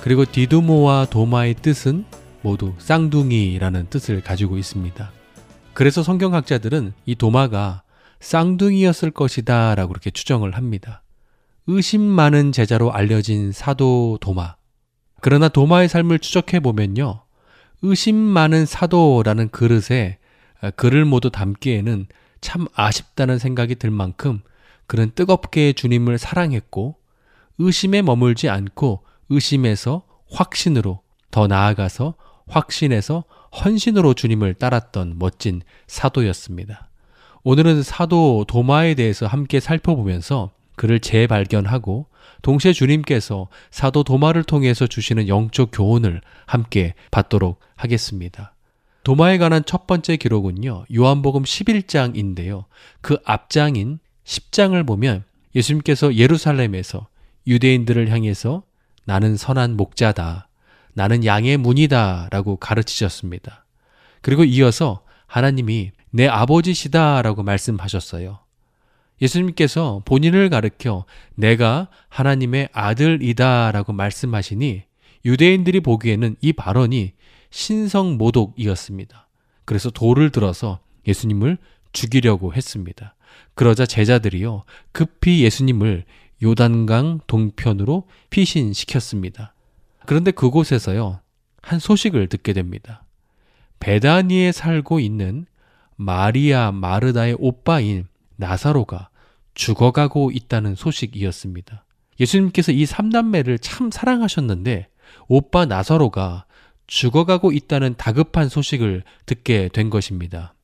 [0.05, 2.05] 그리고 디두모와 도마의 뜻은
[2.43, 5.11] 모두 쌍둥이라는 뜻을 가지고 있습니다.
[5.73, 7.85] 그래서 성경학자들은 이 도마가
[8.21, 11.03] 쌍둥이였을 것이다 라고 그렇게 추정을 합니다.
[11.67, 14.57] 의심 많은 제자로 알려진 사도 도마.
[15.23, 17.23] 그러나 도마의 삶을 추적해 보면요.
[17.81, 20.19] 의심 많은 사도라는 그릇에
[20.77, 22.09] 글을 모두 담기에는
[22.43, 24.43] 참 아쉽다는 생각이 들 만큼
[24.87, 26.97] 그는 뜨겁게 주님을 사랑했고
[27.57, 31.01] 의심에 머물지 않고 의심에서 확신으로
[31.31, 32.15] 더 나아가서
[32.47, 33.25] 확신에서
[33.65, 36.89] 헌신으로 주님을 따랐던 멋진 사도였습니다.
[37.43, 42.07] 오늘은 사도 도마에 대해서 함께 살펴보면서 그를 재발견하고
[42.43, 48.55] 동시에 주님께서 사도 도마를 통해서 주시는 영적 교훈을 함께 받도록 하겠습니다.
[49.05, 52.65] 도마에 관한 첫 번째 기록은요, 요한복음 11장인데요.
[53.03, 57.07] 그 앞장인 10장을 보면 예수님께서 예루살렘에서
[57.47, 58.63] 유대인들을 향해서
[59.05, 60.49] 나는 선한 목자다.
[60.95, 62.29] 나는 양의 문이다.
[62.31, 63.65] 라고 가르치셨습니다.
[64.21, 67.23] 그리고 이어서 하나님이 내 아버지시다.
[67.23, 68.39] 라고 말씀하셨어요.
[69.21, 73.73] 예수님께서 본인을 가르켜 내가 하나님의 아들이다.
[73.73, 74.83] 라고 말씀하시니
[75.25, 77.13] 유대인들이 보기에는 이 발언이
[77.51, 79.29] 신성 모독이었습니다.
[79.65, 81.59] 그래서 돌을 들어서 예수님을
[81.93, 83.15] 죽이려고 했습니다.
[83.55, 86.05] 그러자 제자들이요 급히 예수님을
[86.45, 89.55] 요단강 동편으로 피신시켰습니다.
[90.07, 91.21] 그런데 그곳에서요,
[91.63, 93.05] 한 소식을 듣게 됩니다.
[93.81, 95.47] 베다니에 살고 있는
[95.97, 99.09] 마리아 마르다의 오빠인 나사로가
[99.55, 101.85] 죽어가고 있다는 소식이었습니다.
[102.21, 104.89] 예수님께서 이 삼남매를 참 사랑하셨는데
[105.29, 106.45] 오빠 나사로가
[106.87, 110.55] 죽어가고 있다는 다급한 소식을 듣게 된 것입니다.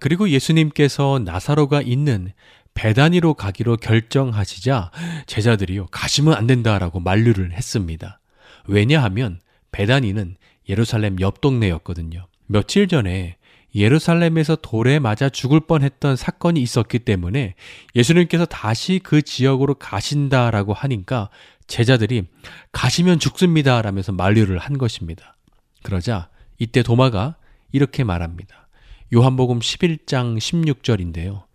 [0.00, 2.32] 그리고 예수님께서 나사로가 있는
[2.78, 4.92] 베다니로 가기로 결정하시자
[5.26, 8.20] 제자들이요 가시면 안 된다라고 만류를 했습니다.
[8.68, 9.40] 왜냐하면
[9.72, 10.36] 베다니는
[10.68, 12.28] 예루살렘 옆 동네였거든요.
[12.46, 13.36] 며칠 전에
[13.74, 17.56] 예루살렘에서 돌에 맞아 죽을 뻔했던 사건이 있었기 때문에
[17.96, 21.30] 예수님께서 다시 그 지역으로 가신다라고 하니까
[21.66, 22.26] 제자들이
[22.70, 25.36] 가시면 죽습니다 라면서 만류를 한 것입니다.
[25.82, 26.28] 그러자
[26.60, 27.34] 이때 도마가
[27.72, 28.68] 이렇게 말합니다.
[29.12, 31.47] 요한복음 11장 16절인데요.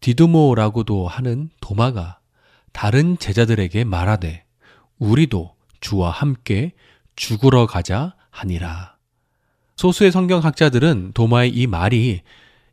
[0.00, 2.18] 디두모라고도 하는 도마가
[2.72, 4.44] 다른 제자들에게 말하되
[4.98, 6.72] 우리도 주와 함께
[7.16, 8.96] 죽으러 가자 하니라.
[9.76, 12.22] 소수의 성경학자들은 도마의 이 말이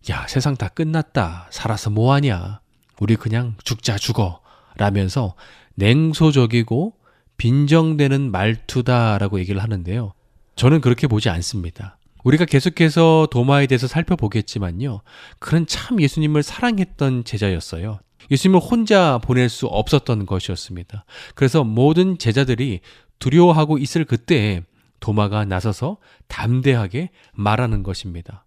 [0.09, 2.61] 야 세상 다 끝났다 살아서 뭐하냐
[2.99, 4.41] 우리 그냥 죽자 죽어
[4.75, 5.35] 라면서
[5.75, 6.93] 냉소적이고
[7.37, 10.13] 빈정되는 말투다라고 얘기를 하는데요.
[10.55, 11.94] 저는 그렇게 보지 않습니다.
[12.25, 15.01] 우리가 계속해서 도마에 대해서 살펴보겠지만요.
[15.39, 17.99] 그는 참 예수님을 사랑했던 제자였어요.
[18.31, 21.05] 예수님을 혼자 보낼 수 없었던 것이었습니다.
[21.35, 22.81] 그래서 모든 제자들이
[23.19, 24.63] 두려워하고 있을 그때에
[24.99, 25.97] 도마가 나서서
[26.27, 28.45] 담대하게 말하는 것입니다.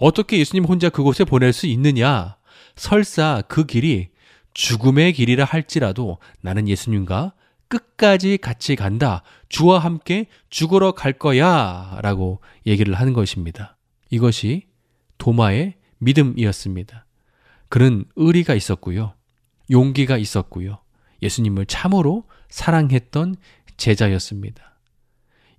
[0.00, 2.36] 어떻게 예수님 혼자 그곳에 보낼 수 있느냐?
[2.74, 4.08] 설사 그 길이
[4.54, 7.32] 죽음의 길이라 할지라도 나는 예수님과
[7.70, 9.22] 끝까지 같이 간다.
[9.48, 11.98] 주와 함께 죽으러 갈 거야.
[12.02, 13.78] 라고 얘기를 하는 것입니다.
[14.10, 14.66] 이것이
[15.18, 17.06] 도마의 믿음이었습니다.
[17.68, 19.14] 그는 의리가 있었고요.
[19.70, 20.80] 용기가 있었고요.
[21.22, 23.36] 예수님을 참으로 사랑했던
[23.76, 24.80] 제자였습니다.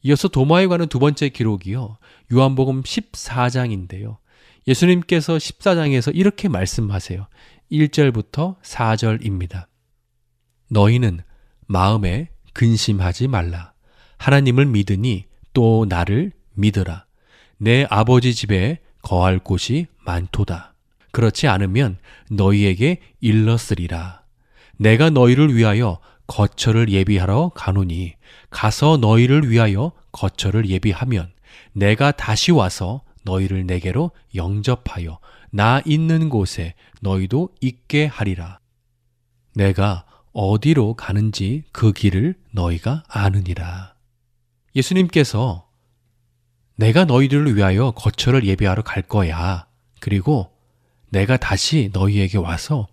[0.03, 1.97] 이어서 도마에 관한 두 번째 기록이요.
[2.33, 4.17] 요한복음 14장인데요.
[4.67, 7.27] 예수님께서 14장에서 이렇게 말씀하세요.
[7.71, 9.67] 1절부터 4절입니다.
[10.69, 11.21] 너희는
[11.71, 13.71] 마음에 근심하지 말라.
[14.17, 17.05] 하나님을 믿으니 또 나를 믿으라.
[17.57, 20.73] 내 아버지 집에 거할 곳이 많도다.
[21.11, 21.97] 그렇지 않으면
[22.29, 24.23] 너희에게 일렀으리라.
[24.75, 28.15] 내가 너희를 위하여 거처를 예비하러 가노니
[28.49, 31.31] 가서 너희를 위하여 거처를 예비하면
[31.71, 35.19] 내가 다시 와서 너희를 내게로 영접하여
[35.51, 38.59] 나 있는 곳에 너희도 있게 하리라.
[39.55, 43.95] 내가 어디로 가는지 그 길을 너희가 아느니라.
[44.75, 45.67] 예수님께서
[46.75, 49.67] 내가 너희들을 위하여 거처를 예비하러 갈 거야.
[49.99, 50.51] 그리고
[51.09, 52.87] 내가 다시 너희에게 와서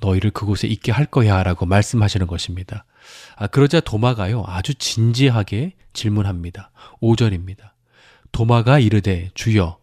[0.00, 2.84] 너희를 그곳에 있게 할 거야 라고 말씀하시는 것입니다.
[3.36, 6.70] 아, 그러자 도마가요, 아주 진지하게 질문합니다.
[7.00, 7.70] 5절입니다.
[8.32, 9.78] 도마가 이르되 주여,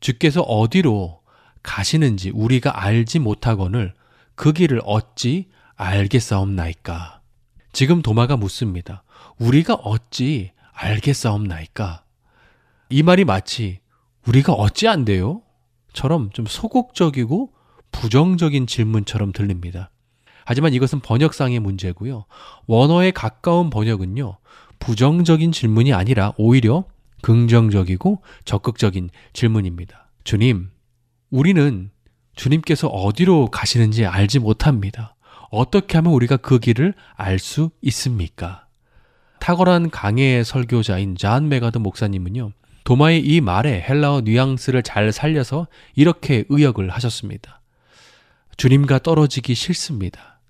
[0.00, 1.20] 주께서 어디로
[1.62, 3.94] 가시는지 우리가 알지 못하거늘
[4.34, 7.20] 그 길을 어찌 알겠사옵나이까?
[7.72, 9.02] 지금 도마가 묻습니다.
[9.38, 12.04] 우리가 어찌 알겠사옵나이까?
[12.90, 13.80] 이 말이 마치
[14.26, 15.42] 우리가 어찌 안 돼요?
[15.92, 17.52] 처럼 좀 소극적이고
[17.90, 19.90] 부정적인 질문처럼 들립니다.
[20.44, 22.24] 하지만 이것은 번역상의 문제고요.
[22.66, 24.38] 원어에 가까운 번역은요.
[24.78, 26.84] 부정적인 질문이 아니라 오히려
[27.22, 30.10] 긍정적이고 적극적인 질문입니다.
[30.24, 30.70] 주님,
[31.30, 31.90] 우리는
[32.34, 35.14] 주님께서 어디로 가시는지 알지 못합니다.
[35.52, 38.66] 어떻게 하면 우리가 그 길을 알 수 있습니까?
[39.38, 42.52] 탁월한 강해의 설교자인 존 맥아더 목사님은요,
[42.84, 47.60] 도마의 이 말에 헬라어 뉘앙스를 잘 살려서 이렇게 의역을 하셨습니다.
[48.56, 50.40] 주님과 떨어지기 싫습니다.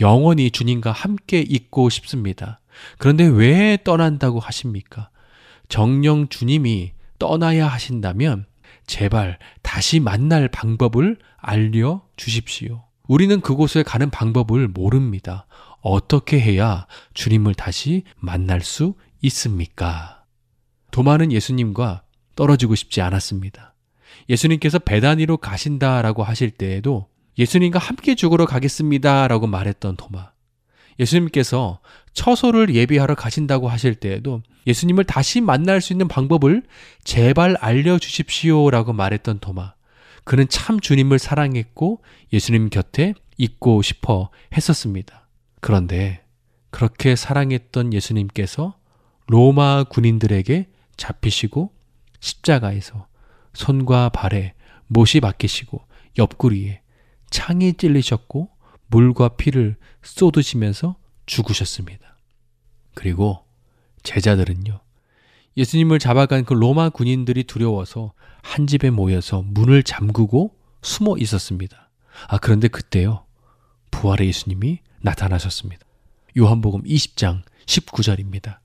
[0.00, 2.60] 영원히 주님과 함께 있고 싶습니다.
[2.98, 5.10] 그런데 왜 떠난다고 하십니까?
[5.68, 8.46] 정녕 주님이 떠나야 하신다면
[8.86, 12.84] 제발 다시 만날 방법을 알려 주십시오.
[13.06, 15.46] 우리는 그곳에 가는 방법을 모릅니다.
[15.80, 20.24] 어떻게 해야 주님을 다시 만날 수 있습니까?
[20.90, 22.02] 도마는 예수님과
[22.34, 23.74] 떨어지고 싶지 않았습니다.
[24.28, 30.32] 예수님께서 베다니로 가신다라고 하실 때에도 예수님과 함께 죽으러 가겠습니다라고 말했던 도마.
[30.98, 31.80] 예수님께서
[32.12, 36.62] 처소를 예비하러 가신다고 하실 때에도 예수님을 다시 만날 수 있는 방법을
[37.02, 39.74] 제발 알려주십시오라고 말했던 도마.
[40.24, 42.02] 그는 참 주님을 사랑했고
[42.32, 45.28] 예수님 곁에 있고 싶어 했었습니다.
[45.60, 46.24] 그런데
[46.70, 48.78] 그렇게 사랑했던 예수님께서
[49.26, 51.72] 로마 군인들에게 잡히시고
[52.20, 53.06] 십자가에서
[53.52, 54.54] 손과 발에
[54.88, 55.86] 못이 박히시고
[56.18, 56.80] 옆구리에
[57.30, 58.50] 창이 찔리셨고
[58.88, 60.96] 물과 피를 쏟으시면서
[61.26, 62.16] 죽으셨습니다.
[62.94, 63.44] 그리고
[64.02, 64.80] 제자들은요.
[65.56, 71.90] 예수님을 잡아간 그 로마 군인들이 두려워서 한 집에 모여서 문을 잠그고 숨어 있었습니다.
[72.28, 73.24] 아, 그런데 그때요.
[73.90, 75.84] 부활의 예수님이 나타나셨습니다.
[76.36, 78.58] 요한복음 20장 19절입니다.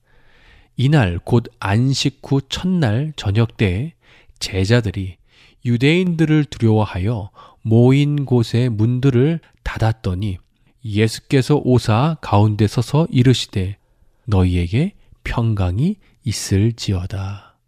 [0.76, 3.94] 이날 곧 안식 후 첫날 저녁 때에
[4.38, 5.16] 제자들이
[5.64, 7.30] 유대인들을 두려워하여
[7.62, 10.38] 모인 곳의 문들을 닫았더니
[10.84, 13.76] 예수께서 오사 가운데 서서 이르시되
[14.24, 17.58] 너희에게 평강이 있을지어다.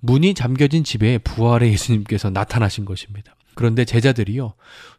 [0.00, 3.34] 문이 잠겨진 집에 부활의 예수님께서 나타나신 것입니다.
[3.54, 4.54] 그런데 제자들이요,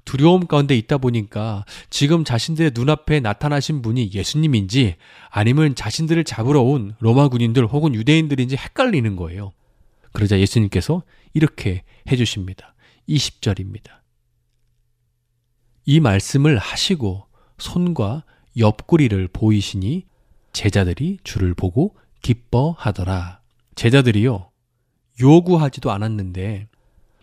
[0.06, 4.96] 두려움 가운데 있다 보니까 지금 자신들의 눈앞에 나타나신 분이 예수님인지
[5.30, 9.52] 아니면 자신들을 잡으러 온 로마 군인들 혹은 유대인들인지 헷갈리는 거예요.
[10.14, 12.74] 그러자 예수님께서 이렇게 해주십니다.
[13.10, 13.92] 20절입니다.
[15.86, 17.26] 이 말씀을 하시고
[17.58, 18.24] 손과
[18.58, 20.06] 옆구리를 보이시니
[20.54, 21.96] 제자들이 주를 보고
[22.26, 23.42] 기뻐하더라.
[23.76, 24.50] 제자들이요,
[25.22, 26.68] 요구하지도 않았는데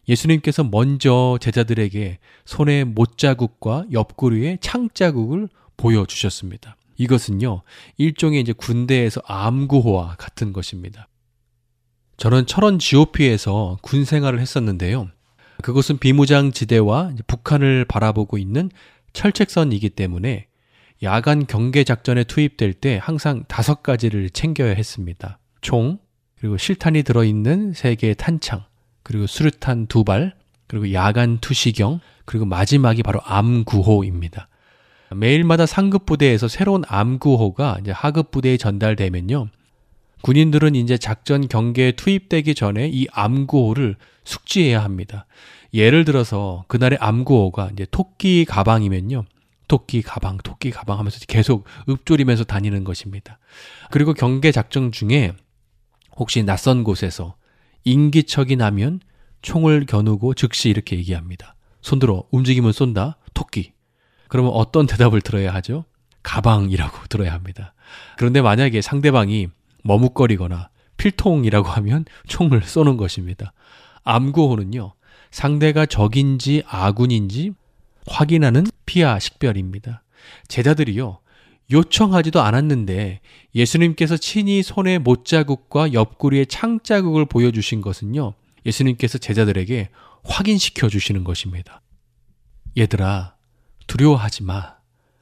[0.09, 6.77] 예수님께서 먼저 제자들에게 손에 못자국과 옆구리에 창자국을 보여주셨습니다.
[6.99, 7.63] 이것은요,
[7.97, 11.09] 일종의 이제 군대에서 암구호와 같은 것입니다.
[12.17, 15.09] 저는 철원 GOP에서 군 생활을 했었는데요.
[15.63, 18.71] 그곳은 비무장 지대와 북한을 바라보고 있는
[19.15, 20.47] 철책선이기 때문에
[21.03, 25.39] 야간 경계 작전에 투입될 때 항상 다섯 가지를 챙겨야 했습니다.
[25.61, 25.99] 총,
[26.39, 28.63] 그리고 실탄이 들어있는 세 개의 탄창,
[29.03, 30.35] 그리고 수류탄 두 발,
[30.69, 34.49] 그리고 야간 투시경, 그리고 마지막이 바로 암구호입니다.
[35.17, 39.49] 매일마다 상급 부대에서 새로운 암구호가 이제 하급 부대에 전달되면요.
[40.23, 45.27] 군인들은 이제 작전 경계에 투입되기 전에 이 암구호를 숙지해야 합니다.
[45.75, 49.25] 예를 들어서 그날의 암구호가 이제 토끼 가방이면요.
[49.69, 53.39] 토끼 가방, 토끼 가방 하면서 계속 읊조리면서 다니는 것입니다.
[53.91, 55.35] 그리고 경계 작전 중에
[56.17, 57.37] 혹시 낯선 곳에서
[57.85, 59.01] 인기척이 나면
[59.43, 61.57] 총을 겨누고 즉시 이렇게 얘기합니다.
[61.81, 63.19] 손들어 움직이면 쏜다.
[63.35, 63.73] 토끼.
[64.29, 65.85] 그러면 어떤 대답을 들어야 하죠?
[66.23, 67.75] 가방이라고 들어야 합니다.
[68.17, 69.49] 그런데 만약에 상대방이
[69.83, 73.53] 머뭇거리거나 필통이라고 하면 총을 쏘는 것입니다.
[74.05, 74.95] 암구호는요.
[75.31, 77.53] 상대가 적인지 아군인지
[78.07, 80.03] 확인하는 피아 식별입니다.
[80.49, 81.19] 제자들이요.
[81.71, 83.21] 요청하지도 않았는데
[83.55, 88.35] 예수님께서 친히 손의 못자국과 옆구리의 창자국을 보여주신 것은요.
[88.67, 89.89] 예수님께서 제자들에게
[90.25, 91.83] 확인시켜 주시는 것입니다.
[92.77, 93.37] 얘들아,
[93.87, 94.77] 두려워하지 마.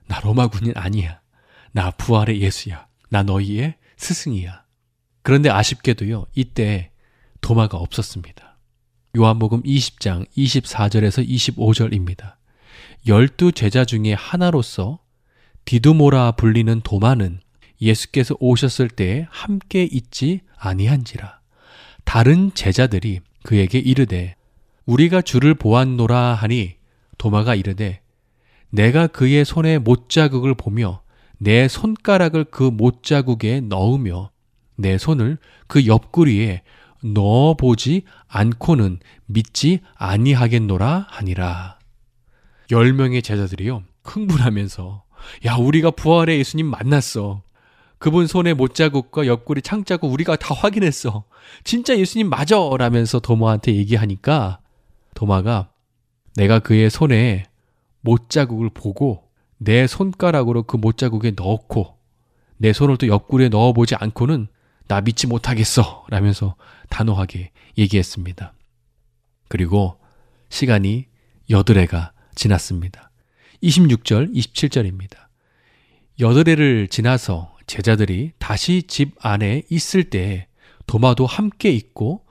[0.07, 1.21] 나 로마 군인 아니야.
[1.73, 2.87] 나 부활의 예수야.
[3.09, 4.65] 나 너희의 스승이야.
[5.23, 6.91] 그런데 아쉽게도요, 이때
[7.41, 8.59] 도마가 없었습니다.
[9.17, 12.40] 요한복음 20장 24절에서 25절입니다.
[13.07, 14.99] 열두 제자 중에 하나로서
[15.65, 17.41] 디두모라 불리는 도마는
[17.81, 21.41] 예수께서 오셨을 때에 함께 있지 아니한지라.
[22.05, 24.35] 다른 제자들이 그에게 이르되
[24.85, 26.75] 우리가 주를 보았노라 하니
[27.17, 28.03] 도마가 이르되
[28.71, 31.03] 내가 그의 손에 못자국을 보며
[31.39, 34.31] 내 손가락을 그 못자국에 넣으며
[34.77, 36.63] 내 손을 그 옆구리에
[37.03, 41.80] 넣어 보지 않고는 믿지 아니하겠노라 하니라.
[42.71, 45.05] 열 명의 제자들이요 흥분하면서
[45.47, 47.43] 야 우리가 부활의 예수님 만났어.
[47.99, 51.25] 그분 손에 못자국과 옆구리 창자국 우리가 다 확인했어.
[51.65, 52.57] 진짜 예수님 맞아!
[52.79, 54.61] 라면서 도마한테 얘기하니까
[55.15, 55.71] 도마가
[56.37, 57.45] 내가 그의 손에
[58.01, 61.99] 못자국을 보고 내 손가락으로 그 못자국에 넣고
[62.57, 64.49] 내 손을 또 옆구리에 넣어보지 않고는
[64.89, 66.07] 나 믿지 못하겠어.
[66.09, 66.57] 라면서
[66.89, 68.55] 단호하게 얘기했습니다.
[69.49, 69.99] 그리고
[70.49, 71.07] 시간이
[71.51, 73.11] 여드레가 지났습니다.
[73.63, 75.29] 26절, 27절입니다.
[76.19, 80.47] 여드레를 지나서 제자들이 다시 집 안에 있을 때
[80.87, 82.25] 도마도 함께 있고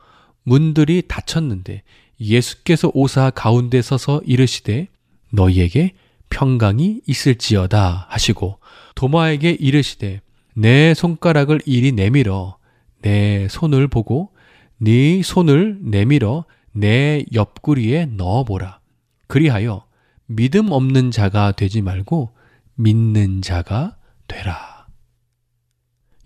[0.43, 1.83] 문들이 닫혔는데
[2.19, 4.87] 예수께서 오사 가운데 서서 이르시되
[5.31, 5.93] 너희에게
[6.31, 8.59] 평강이 있을지어다 하시고
[8.95, 10.21] 도마에게 이르시되
[10.55, 12.57] 내 손가락을 이리 내밀어
[13.01, 14.31] 내 손을 보고
[14.77, 18.79] 네 손을 내밀어 내 옆구리에 넣어보라.
[19.27, 19.88] 그리하여
[20.31, 22.35] 믿음 없는 자가 되지 말고
[22.75, 24.85] 믿는 자가 되라.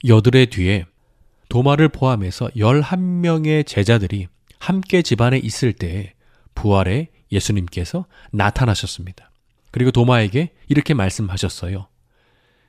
[0.06, 0.86] 여들의 뒤에
[1.48, 4.28] 도마를 포함해서 11명의 제자들이
[4.60, 6.16] 함께 집안에 있을 때
[6.54, 9.32] 부활의 예수님께서 나타나셨습니다.
[9.72, 11.88] 그리고 도마에게 이렇게 말씀하셨어요.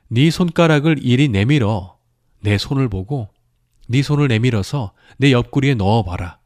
[0.07, 1.97] 네 손가락을 이리 내밀어
[2.39, 3.27] 내 손을 보고
[3.89, 6.39] 네 손을 내밀어서 내 옆구리에 넣어 봐라.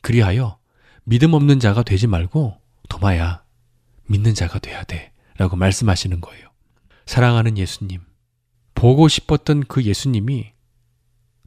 [0.00, 0.58] 그리하여
[1.04, 2.56] 믿음 없는 자가 되지 말고
[2.88, 3.43] 도마야
[4.06, 5.12] 믿는 자가 돼야 돼.
[5.36, 6.48] 라고 말씀하시는 거예요.
[7.06, 8.00] 사랑하는 예수님.
[8.74, 10.52] 보고 싶었던 그 예수님이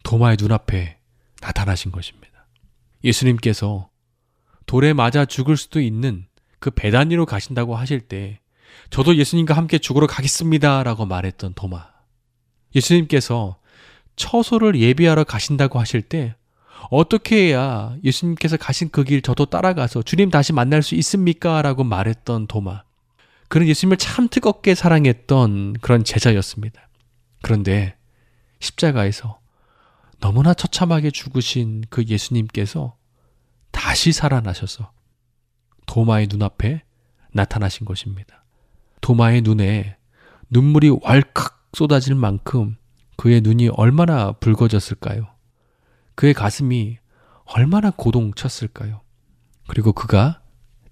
[0.04, 1.00] 도마의 눈앞에
[1.42, 2.48] 나타나신 것입니다.
[3.04, 3.90] 예수님께서
[4.66, 6.26] 돌에 맞아 죽을 수도 있는
[6.60, 8.40] 그 배단 위로 가신다고 하실 때
[8.90, 10.84] 저도 예수님과 함께 죽으러 가겠습니다.
[10.84, 11.88] 라고 말했던 도마.
[12.76, 13.60] 예수님께서
[14.16, 16.36] 처소를 예비하러 가신다고 하실 때
[16.90, 21.62] 어떻게 해야 예수님께서 가신 그 길 저도 따라가서 주님 다시 만날 수 있습니까?
[21.62, 22.84] 라고 말했던 도마.
[23.50, 26.90] 그는 예수님을 참 뜨겁게 사랑했던 그런 제자였습니다.
[27.42, 27.96] 그런데
[28.60, 29.40] 십자가에서
[30.20, 32.96] 너무나 처참하게 죽으신 그 예수님께서
[33.72, 34.92] 다시 살아나셔서
[35.86, 36.82] 도마의 눈앞에
[37.32, 38.44] 나타나신 것입니다.
[39.02, 39.96] 도마의 눈에
[40.50, 42.76] 눈물이 왈칵 쏟아질 만큼
[43.16, 45.28] 그의 눈이 얼마나 붉어졌을까요?
[46.18, 46.98] 그의 가슴이
[47.46, 49.02] 얼마나 고동쳤을까요?
[49.68, 50.42] 그리고 그가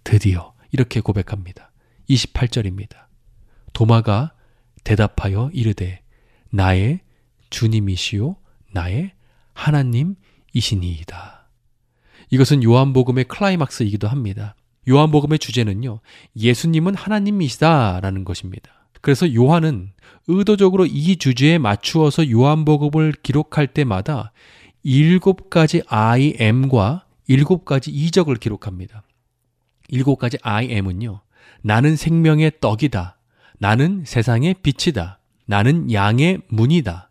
[0.03, 1.71] 드디어 이렇게 고백합니다.
[2.07, 3.07] 28절입니다.
[3.73, 4.34] 도마가
[4.84, 6.03] 대답하여 이르되
[6.51, 6.99] 나의
[7.49, 8.36] 주님이시요
[8.71, 9.13] 나의
[9.53, 11.49] 하나님이시니이다.
[12.30, 14.55] 이것은 요한복음의 클라이막스이기도 합니다.
[14.88, 16.01] 요한복음의 주제는요.
[16.38, 18.88] 예수님은 하나님이시다라는 것입니다.
[19.01, 19.91] 그래서 요한은
[20.28, 24.32] 의도적으로 이 주제에 맞추어서 요한복음을 기록할 때마다
[24.88, 29.01] 일곱 가지 I am과 일곱 가지 이적을 기록합니다.
[29.88, 31.21] 일곱 가지 I am은요.
[31.63, 33.17] 나는 생명의 떡이다.
[33.57, 35.17] 나는 세상의 빛이다.
[35.47, 37.09] 나는 양의 문이다.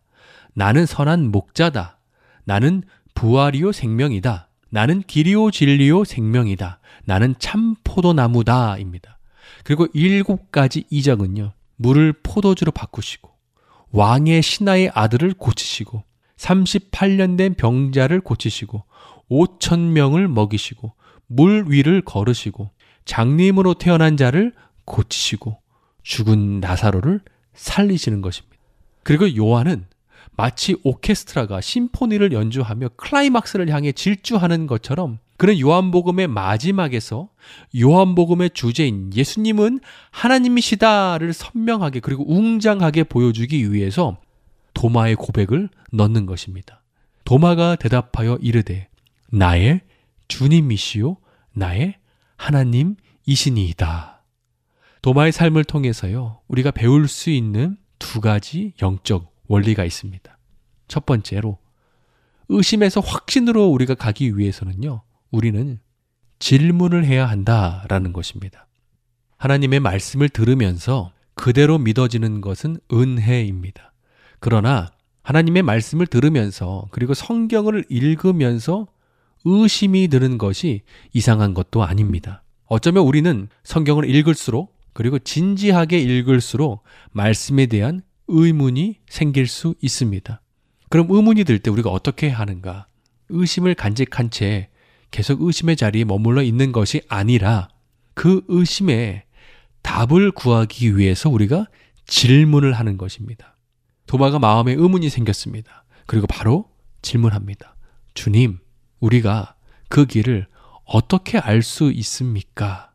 [0.53, 1.97] 나는 선한 목자다.
[2.45, 2.81] 나는
[3.13, 4.47] 부활이요 생명이다.
[4.69, 6.79] 나는 길이요 진리요 생명이다.
[7.03, 9.19] 나는 참 포도나무다입니다.
[9.65, 11.51] 그리고 일곱 가지 이적은요.
[11.75, 13.31] 물을 포도주로 바꾸시고
[13.91, 16.14] 왕의 신하의 아들을 고치시고
[16.45, 18.83] 38년 된 병자를 고치시고
[19.29, 20.93] 5천 명을 먹이시고
[21.27, 22.69] 물 위를 걸으시고
[23.05, 24.53] 장님으로 태어난 자를
[24.85, 25.57] 고치시고
[26.03, 27.21] 죽은 나사로를
[27.53, 28.55] 살리시는 것입니다.
[29.03, 29.85] 그리고 요한은
[30.37, 37.29] 마치 오케스트라가 심포니를 연주하며 클라이막스를 향해 질주하는 것처럼 그런 요한복음의 마지막에서
[37.77, 39.79] 요한복음의 주제인 예수님은
[40.11, 44.17] 하나님이시다를 선명하게 그리고 웅장하게 보여주기 위해서
[44.75, 46.83] 도마의 고백을 넣는 것입니다.
[47.23, 48.87] 도마가 대답하여 이르되
[49.31, 49.81] 나의
[50.27, 51.17] 주님이시요
[51.53, 51.95] 나의
[52.37, 54.23] 하나님이시니이다.
[55.01, 60.37] 도마의 삶을 통해서요 우리가 배울 수 있는 두 가지 영적 원리가 있습니다.
[60.87, 61.57] 첫 번째로
[62.49, 65.01] 의심에서 확신으로 우리가 가기 위해서는요.
[65.31, 65.79] 우리는
[66.39, 68.67] 질문을 해야 한다라는 것입니다.
[69.37, 73.94] 하나님의 말씀을 들으면서 그대로 믿어지는 것은 은혜입니다.
[74.39, 74.91] 그러나
[75.23, 78.87] 하나님의 말씀을 들으면서 그리고 성경을 읽으면서
[79.43, 80.81] 의심이 드는 것이
[81.13, 82.43] 이상한 것도 아닙니다.
[82.65, 90.41] 어쩌면 우리는 성경을 읽을수록 그리고 진지하게 읽을수록 말씀에 대한 의문이 생길 수 있습니다.
[90.89, 92.87] 그럼 의문이 들 때 우리가 어떻게 하는가?
[93.29, 94.69] 의심을 간직한 채
[95.11, 97.69] 계속 의심의 자리에 머물러 있는 것이 아니라
[98.13, 99.23] 그 의심에
[99.81, 101.67] 답을 구하기 위해서 우리가
[102.07, 103.54] 질문을 하는 것입니다.
[104.07, 105.85] 도마가 마음에 의문이 생겼습니다.
[106.05, 106.69] 그리고 바로
[107.01, 107.75] 질문합니다.
[108.13, 108.59] 주님,
[108.99, 109.55] 우리가
[109.89, 110.47] 그 길을
[110.85, 112.91] 어떻게 알 수 있습니까?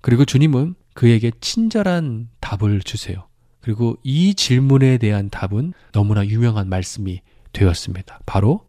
[0.00, 3.28] 그리고 주님은 그에게 친절한 답을 주세요.
[3.60, 7.20] 그리고 이 질문에 대한 답은 너무나 유명한 말씀이
[7.52, 8.20] 되었습니다.
[8.26, 8.68] 바로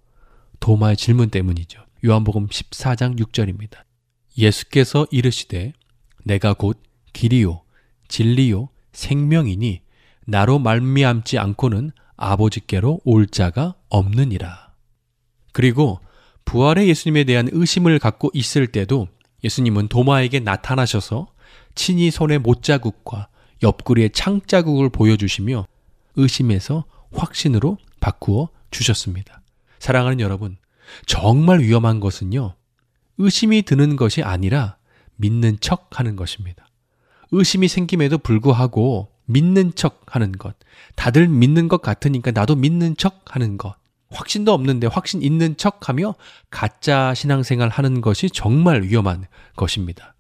[0.60, 1.84] 도마의 질문 때문이죠.
[2.06, 3.80] 요한복음 14장 6절입니다.
[4.38, 5.74] 예수께서 이르시되
[6.24, 6.82] 내가 곧
[7.14, 7.64] 길이요
[8.08, 9.82] 진리요 생명이니
[10.26, 14.74] 나로 말미암지 않고는 아버지께로 올 자가 없느니라.
[15.52, 16.00] 그리고
[16.46, 19.08] 부활의 예수님에 대한 의심을 갖고 있을 때도
[19.44, 21.28] 예수님은 도마에게 나타나셔서
[21.76, 23.28] 친히 손에 못자국과
[23.62, 25.66] 옆구리에 창자국을 보여주시며
[26.16, 29.42] 의심에서 확신으로 바꾸어 주셨습니다.
[29.80, 30.58] 사랑하는 여러분,
[31.06, 32.56] 정말 위험한 것은요,
[33.18, 34.78] 의심이 드는 것이 아니라
[35.16, 36.68] 믿는 척 하는 것입니다.
[37.32, 40.56] 의심이 생김에도 불구하고 믿는 척 하는 것.
[40.96, 43.76] 다들 믿는 것 같으니까 나도 믿는 척 하는 것.
[44.10, 46.16] 확신도 없는데 확신 있는 척 하며
[46.50, 50.14] 가짜 신앙생활 하는 것이 정말 위험한 것입니다.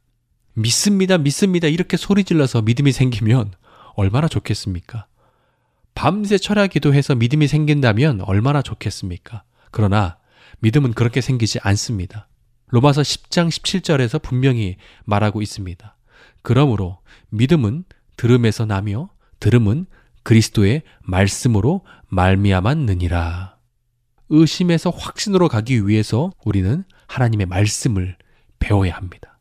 [0.53, 1.67] 믿습니다, 믿습니다.
[1.67, 3.53] 이렇게 소리 질러서 믿음이 생기면
[3.95, 5.05] 얼마나 좋겠습니까?
[5.95, 9.43] 밤새 철야 기도해서 믿음이 생긴다면 얼마나 좋겠습니까?
[9.71, 10.17] 그러나
[10.59, 12.27] 믿음은 그렇게 생기지 않습니다.
[12.67, 15.95] 로마서 10장 17절에서 분명히 말하고 있습니다.
[16.41, 16.99] 그러므로
[17.29, 17.83] 믿음은
[18.23, 19.09] 들음에서 나며
[19.41, 19.85] 들음은
[20.23, 23.57] 그리스도의 말씀으로 말미암았느니라.
[24.29, 28.15] 의심에서 확신으로 가기 위해서 우리는 하나님의 말씀을
[28.59, 29.39] 배워야 합니다.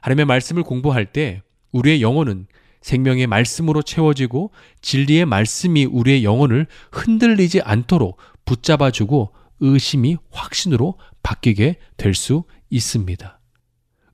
[0.00, 2.48] 하나님의 말씀을 공부할 때 우리의 영혼은
[2.80, 4.50] 생명의 말씀으로 채워지고
[4.80, 13.40] 진리의 말씀이 우리의 영혼을 흔들리지 않도록 붙잡아주고 의심이 확신으로 바뀌게 될 수 있습니다.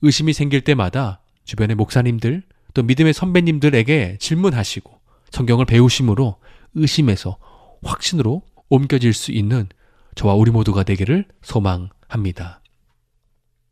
[0.02, 2.42] 의심이 생길 때마다 주변의 목사님들
[2.74, 5.00] 또 믿음의 선배님들에게 질문하시고
[5.30, 6.36] 성경을 배우심으로
[6.74, 7.38] 의심에서
[7.82, 9.68] 확신으로 옮겨질 수 있는
[10.14, 12.62] 저와 우리 모두가 되기를 소망합니다.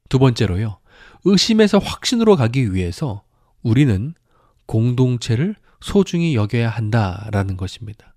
[0.09, 0.79] 두 번째로요.
[1.25, 3.23] 의심에서 확신으로 가기 위해서
[3.63, 4.15] 우리는
[4.67, 8.15] 공동체를 소중히 여겨야 한다라는 것입니다.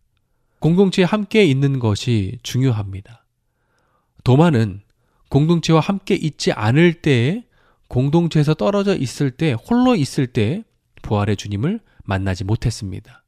[0.60, 3.26] 공동체에 함께 있는 것이 중요합니다.
[4.24, 4.82] 도마는
[5.30, 7.44] 공동체와 함께 있지 않을 때에
[7.88, 10.64] 공동체에서 떨어져 있을 때, 홀로 있을 때
[11.04, 13.24] 부활의 주님을 만나지 못했습니다.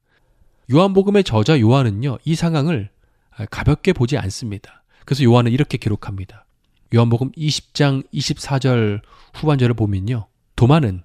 [0.74, 2.90] 요한복음의 저자 요한은요, 이 상황을
[3.52, 4.84] 가볍게 보지 않습니다.
[5.06, 6.46] 그래서 요한은 이렇게 기록합니다.
[6.94, 9.02] 요한복음 20장 24절
[9.36, 10.28] 후반절을 보면요.
[10.56, 11.04] 도마는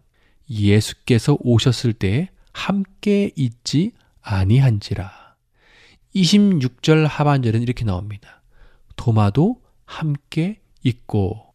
[0.49, 3.93] 예수께서 오셨을 때에 함께 있지
[4.23, 5.11] 아니한지라.
[6.15, 8.43] 26절 하반절은 이렇게 나옵니다.
[8.97, 11.53] 도마도 함께 있고.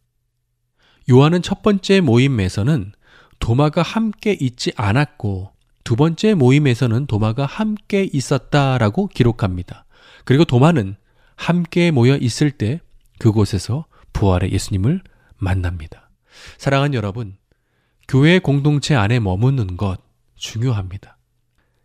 [1.10, 2.92] 요한은 첫 번째 모임에서는
[3.38, 5.52] 도마가 함께 있지 않았고
[5.84, 9.84] 두 번째 모임에서는 도마가 함께 있었다라고 기록합니다.
[10.24, 10.96] 그리고 도마는
[11.36, 12.80] 함께 모여 있을 때
[13.18, 15.00] 그곳에서 부활의 예수님을
[15.36, 16.10] 만납니다.
[16.58, 17.36] 사랑하는 여러분,
[18.08, 19.98] 교회 공동체 안에 머무는 것
[20.36, 21.16] 중요합니다.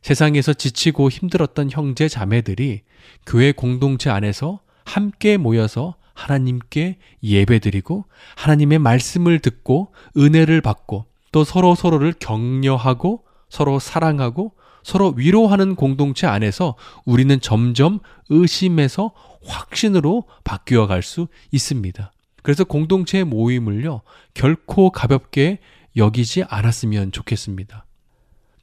[0.02, 2.82] 세상에서 지치고 힘들었던 형제 자매들이
[3.26, 12.14] 교회 공동체 안에서 함께 모여서 하나님께 예배드리고 하나님의 말씀을 듣고 은혜를 받고 또 서로 서로를
[12.14, 14.54] 격려하고 서로 사랑하고
[14.84, 16.76] 서로 위로하는 공동체 안에서
[17.06, 19.12] 우리는 점점 의심에서
[19.46, 22.12] 확신으로 바뀌어 갈 수 있습니다.
[22.44, 24.02] 그래서 공동체 모임을요,
[24.34, 25.60] 결코 가볍게
[25.96, 27.86] 여기지 않았으면 좋겠습니다.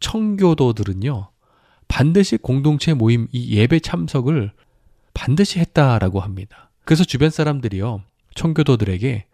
[0.01, 1.29] 청교도들은요,
[1.87, 4.53] 반드시 공동체 모임 이 예배 참석을
[5.15, 6.71] 반드시 했다라고 합니다.
[6.85, 8.03] 그래서 주변 사람들이요,
[8.35, 9.27] 청교도들에게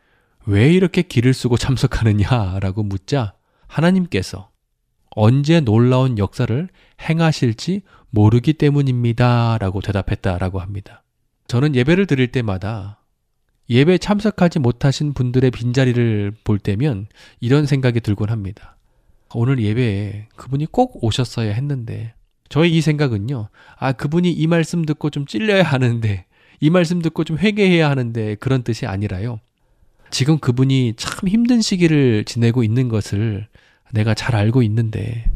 [0.46, 3.34] 왜 이렇게 길을 쓰고 참석하느냐라고 묻자
[3.66, 4.50] 하나님께서
[5.10, 6.68] 언제 놀라운 역사를
[7.00, 9.58] 행하실지 모르기 때문입니다.
[9.58, 11.02] 라고 대답했다라고 합니다.
[11.46, 13.00] 저는 예배를 드릴 때마다
[13.70, 17.06] 예배 참석하지 못하신 분들의 빈자리를 볼 때면
[17.40, 18.76] 이런 생각이 들곤 합니다.
[19.34, 22.14] 오늘 예배에 그분이 꼭 오셨어야 했는데
[22.48, 23.48] 저의 이 생각은요.
[23.76, 26.26] 아, 그분이 이 말씀 듣고 좀 찔려야 하는데
[26.60, 29.40] 이 말씀 듣고 좀 회개해야 하는데 그런 뜻이 아니라요.
[30.14, 33.48] 지금 그분이 참 힘든 시기를 지내고 있는 것을
[33.90, 35.28] 내가 잘 알고 있는데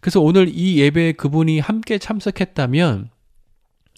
[0.00, 3.10] 그래서 오늘 이 예배에 그분이 함께 참석했다면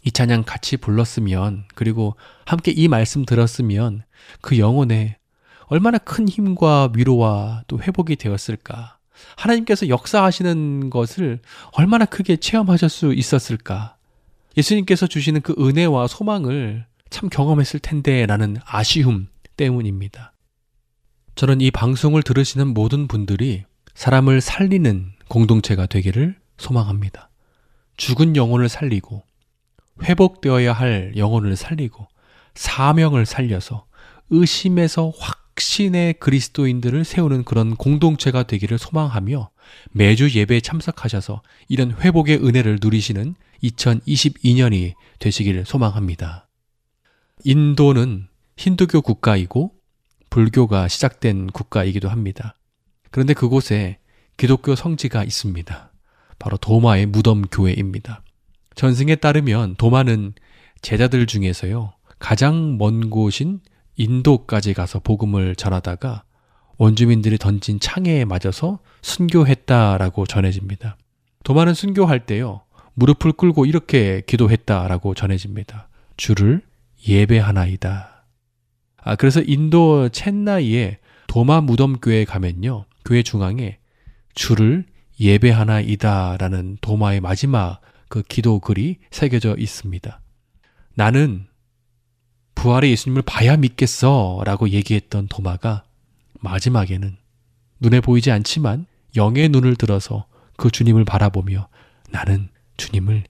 [0.05, 4.03] 이 찬양 같이 불렀으면 그리고 함께 이 말씀 들었으면
[4.43, 5.17] 그 영혼에
[5.69, 8.99] 얼마나 큰 힘과 위로와 또 회복이 되었을까.
[9.37, 11.41] 하나님께서 역사하시는 것을
[11.73, 13.97] 얼마나 크게 체험하실 수 있었을까.
[14.59, 19.29] 예수님께서 주시는 그 은혜와 소망을 참 경험했을 텐데 라는 아쉬움
[19.61, 20.33] 때문입니다.
[21.35, 27.29] 저는 이 방송을 들으시는 모든 분들이 사람을 살리는 공동체가 되기를 소망합니다.
[27.99, 29.23] 죽은 영혼을 살리고
[30.03, 32.09] 회복되어야 할 영혼을 살리고
[32.55, 33.85] 사명을 살려서
[34.31, 39.51] 의심에서 확신의 그리스도인들을 세우는 그런 공동체가 되기를 소망하며
[39.91, 46.49] 매주 예배에 참석하셔서 이런 회복의 은혜를 누리시는 2022년이 되시기를 소망합니다.
[47.45, 48.30] 인도는
[48.61, 49.73] 힌두교 국가이고
[50.29, 52.57] 불교가 시작된 국가이기도 합니다.
[53.11, 53.97] 그런데 그곳에
[54.37, 55.91] 기독교 성지가 있습니다.
[56.39, 58.23] 바로 도마의 무덤 교회입니다.
[58.75, 60.35] 전승에 따르면 도마는
[60.83, 63.61] 제자들 중에서요, 가장 먼 곳인
[63.97, 66.25] 인도까지 가서 복음을 전하다가
[66.77, 70.99] 원주민들이 던진 창에 맞아서 순교했다라고 전해집니다.
[71.45, 72.61] 도마는 순교할 때요,
[72.93, 75.89] 무릎을 꿇고 이렇게 기도했다라고 전해집니다.
[76.19, 76.61] 주를
[77.09, 78.20] 예배하나이다.
[79.03, 83.79] 아, 그래서 인도 첸나이에 도마 무덤교회에 가면요, 교회 중앙에
[84.35, 84.85] 주를
[85.19, 90.21] 예배하나이다라는 도마의 마지막 그 기도 글이 새겨져 있습니다.
[90.95, 91.47] 나는
[92.55, 95.85] 부활의 예수님을 봐야 믿겠어 라고 얘기했던 도마가
[96.41, 97.17] 마지막에는
[97.81, 98.87] 눈에 보이지 않지만
[99.17, 100.27] 영의 눈을 들어서
[100.57, 101.69] 그 주님을 바라보며
[102.11, 103.25] 나는 주님을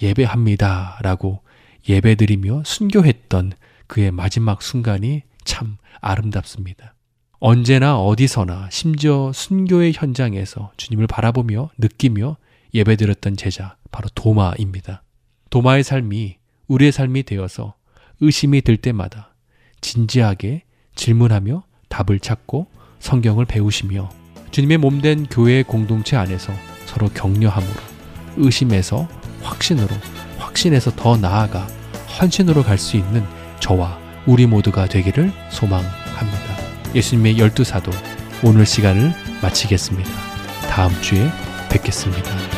[0.00, 1.40] 예배합니다 라고
[1.88, 3.52] 예배드리며 순교했던
[3.88, 6.94] 그의 마지막 순간이 참 아름답습니다.
[7.40, 12.36] 언제나 어디서나 심지어 순교의 현장에서 주님을 바라보며 느끼며
[12.74, 15.02] 예배드렸던 제자 바로 도마입니다.
[15.50, 16.36] 도마의 삶이
[16.68, 17.74] 우리의 삶이 되어서
[18.20, 19.34] 의심이 들 때마다
[19.80, 20.64] 진지하게
[20.94, 22.66] 질문하며 답을 찾고
[22.98, 24.10] 성경을 배우시며
[24.50, 26.52] 주님의 몸된 교회 공동체 안에서
[26.86, 27.80] 서로 격려함으로
[28.36, 29.08] 의심에서
[29.42, 29.88] 확신으로
[30.38, 31.66] 확신에서 더 나아가
[32.20, 33.24] 헌신으로 갈 수 있는
[33.60, 36.56] 저와 우리 모두가 되기를 소망합니다.
[36.94, 37.90] 예수님의 열두 사도
[38.42, 40.10] 오늘 시간을 마치겠습니다.
[40.70, 41.30] 다음 주에
[41.70, 42.57] 뵙겠습니다.